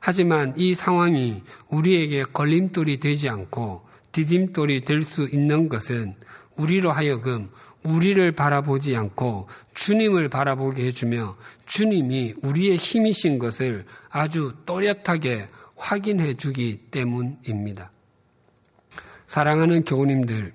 하지만 0.00 0.54
이 0.56 0.74
상황이 0.74 1.42
우리에게 1.68 2.22
걸림돌이 2.32 2.98
되지 3.00 3.28
않고 3.28 3.86
디딤돌이 4.12 4.84
될 4.84 5.02
수 5.02 5.28
있는 5.28 5.68
것은 5.68 6.14
우리로 6.56 6.92
하여금 6.92 7.50
우리를 7.84 8.32
바라보지 8.32 8.96
않고 8.96 9.48
주님을 9.74 10.28
바라보게 10.28 10.84
해주며 10.86 11.36
주님이 11.66 12.34
우리의 12.42 12.76
힘이신 12.76 13.38
것을 13.38 13.86
아주 14.10 14.52
또렷하게 14.66 15.48
확인해 15.76 16.34
주기 16.34 16.86
때문입니다. 16.90 17.90
사랑하는 19.26 19.84
교우님들, 19.84 20.52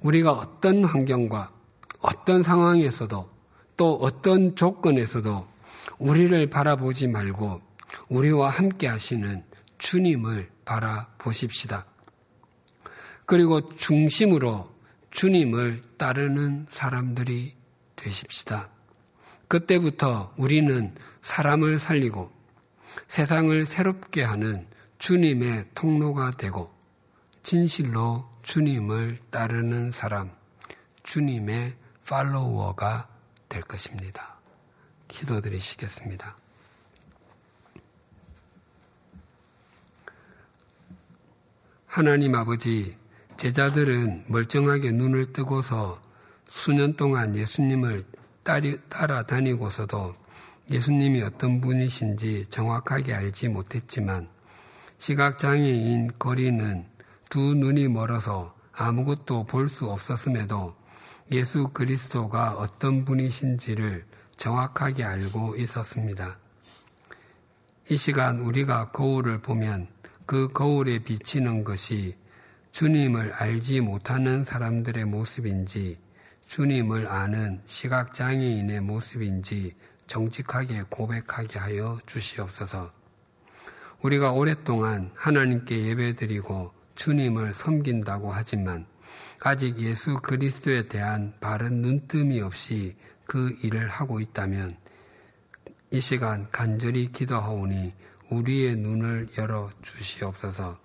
우리가 0.00 0.32
어떤 0.32 0.84
환경과 0.84 1.52
어떤 2.00 2.42
상황에서도 2.42 3.30
또 3.76 3.94
어떤 3.96 4.54
조건에서도 4.54 5.46
우리를 5.98 6.50
바라보지 6.50 7.08
말고 7.08 7.60
우리와 8.08 8.50
함께 8.50 8.86
하시는 8.86 9.44
주님을 9.78 10.50
바라보십시다. 10.64 11.86
그리고 13.24 13.68
중심으로 13.76 14.75
주님을 15.16 15.80
따르는 15.96 16.66
사람들이 16.68 17.56
되십시다. 17.96 18.68
그때부터 19.48 20.34
우리는 20.36 20.94
사람을 21.22 21.78
살리고 21.78 22.30
세상을 23.08 23.64
새롭게 23.64 24.22
하는 24.22 24.66
주님의 24.98 25.70
통로가 25.74 26.32
되고 26.32 26.70
진실로 27.42 28.28
주님을 28.42 29.18
따르는 29.30 29.90
사람, 29.90 30.30
주님의 31.02 31.76
팔로워가 32.06 33.08
될 33.48 33.62
것입니다. 33.62 34.36
기도드리시겠습니다. 35.08 36.36
하나님 41.86 42.34
아버지, 42.34 42.98
제자들은 43.36 44.24
멀쩡하게 44.28 44.92
눈을 44.92 45.32
뜨고서 45.32 46.00
수년 46.46 46.96
동안 46.96 47.36
예수님을 47.36 48.04
따라다니고서도 48.88 50.14
예수님이 50.70 51.22
어떤 51.22 51.60
분이신지 51.60 52.46
정확하게 52.48 53.12
알지 53.14 53.48
못했지만 53.48 54.28
시각장애인 54.98 56.12
거리는 56.18 56.86
두 57.28 57.54
눈이 57.54 57.88
멀어서 57.88 58.54
아무것도 58.72 59.44
볼 59.44 59.68
수 59.68 59.90
없었음에도 59.90 60.74
예수 61.32 61.68
그리스도가 61.72 62.52
어떤 62.52 63.04
분이신지를 63.04 64.06
정확하게 64.36 65.04
알고 65.04 65.56
있었습니다. 65.56 66.38
이 67.90 67.96
시간 67.96 68.40
우리가 68.40 68.92
거울을 68.92 69.42
보면 69.42 69.88
그 70.24 70.48
거울에 70.52 71.00
비치는 71.00 71.64
것이 71.64 72.16
주님을 72.76 73.32
알지 73.32 73.80
못하는 73.80 74.44
사람들의 74.44 75.06
모습인지 75.06 75.98
주님을 76.44 77.06
아는 77.06 77.62
시각장애인의 77.64 78.82
모습인지 78.82 79.74
정직하게 80.06 80.82
고백하게 80.90 81.58
하여 81.58 81.98
주시옵소서. 82.04 82.92
우리가 84.02 84.32
오랫동안 84.32 85.10
하나님께 85.14 85.86
예배드리고 85.86 86.70
주님을 86.96 87.54
섬긴다고 87.54 88.30
하지만 88.30 88.84
아직 89.40 89.78
예수 89.78 90.16
그리스도에 90.16 90.86
대한 90.86 91.32
바른 91.40 91.80
눈뜸이 91.80 92.42
없이 92.42 92.94
그 93.24 93.56
일을 93.62 93.88
하고 93.88 94.20
있다면 94.20 94.76
이 95.92 95.98
시간 95.98 96.46
간절히 96.50 97.10
기도하오니 97.10 97.94
우리의 98.28 98.76
눈을 98.76 99.28
열어 99.38 99.70
주시옵소서. 99.80 100.84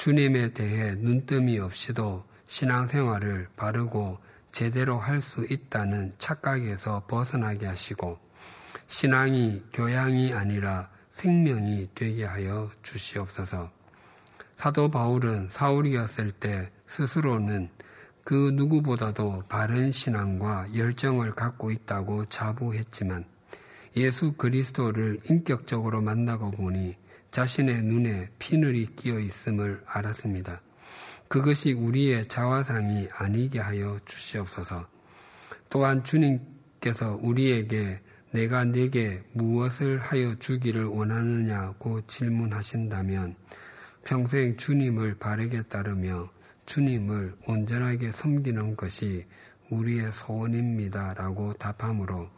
주님에 0.00 0.54
대해 0.54 0.94
눈뜸이 0.94 1.58
없이도 1.58 2.24
신앙생활을 2.46 3.48
바르고 3.54 4.16
제대로 4.50 4.98
할 4.98 5.20
수 5.20 5.44
있다는 5.44 6.14
착각에서 6.16 7.04
벗어나게 7.06 7.66
하시고 7.66 8.18
신앙이 8.86 9.62
교양이 9.74 10.32
아니라 10.32 10.88
생명이 11.10 11.90
되게 11.94 12.24
하여 12.24 12.70
주시옵소서. 12.82 13.70
사도 14.56 14.90
바울은 14.90 15.50
사울이었을 15.50 16.32
때 16.32 16.70
스스로는 16.86 17.68
그 18.24 18.52
누구보다도 18.54 19.44
바른 19.50 19.90
신앙과 19.90 20.74
열정을 20.74 21.34
갖고 21.34 21.70
있다고 21.70 22.24
자부했지만 22.24 23.26
예수 23.98 24.32
그리스도를 24.32 25.20
인격적으로 25.28 26.00
만나고 26.00 26.52
보니 26.52 26.96
자신의 27.30 27.84
눈에 27.84 28.28
피늘이 28.38 28.96
끼어 28.96 29.20
있음을 29.20 29.82
알았습니다. 29.86 30.60
그것이 31.28 31.72
우리의 31.72 32.26
자화상이 32.26 33.08
아니게 33.12 33.60
하여 33.60 33.98
주시옵소서. 34.04 34.88
또한 35.68 36.02
주님께서 36.02 37.20
우리에게 37.22 38.00
내가 38.32 38.64
내게 38.64 39.22
무엇을 39.32 39.98
하여 39.98 40.34
주기를 40.36 40.84
원하느냐고 40.86 42.00
질문하신다면 42.06 43.36
평생 44.04 44.56
주님을 44.56 45.18
바르게 45.18 45.62
따르며 45.62 46.30
주님을 46.66 47.36
온전하게 47.46 48.12
섬기는 48.12 48.76
것이 48.76 49.26
우리의 49.70 50.12
소원입니다 50.12 51.14
라고 51.14 51.52
답함으로 51.52 52.28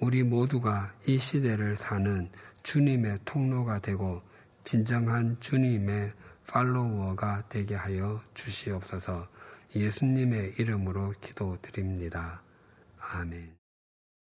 우리 0.00 0.22
모두가 0.22 0.94
이 1.06 1.18
시대를 1.18 1.76
사는 1.76 2.28
주님의 2.62 3.20
통로가 3.24 3.78
되고 3.78 4.22
진정한 4.66 5.36
주님의 5.38 6.12
팔로워가 6.48 7.44
되게 7.48 7.76
하여 7.76 8.20
주시옵소서 8.34 9.28
예수님의 9.76 10.54
이름으로 10.58 11.12
기도드립니다. 11.20 12.42
아멘. 12.98 13.55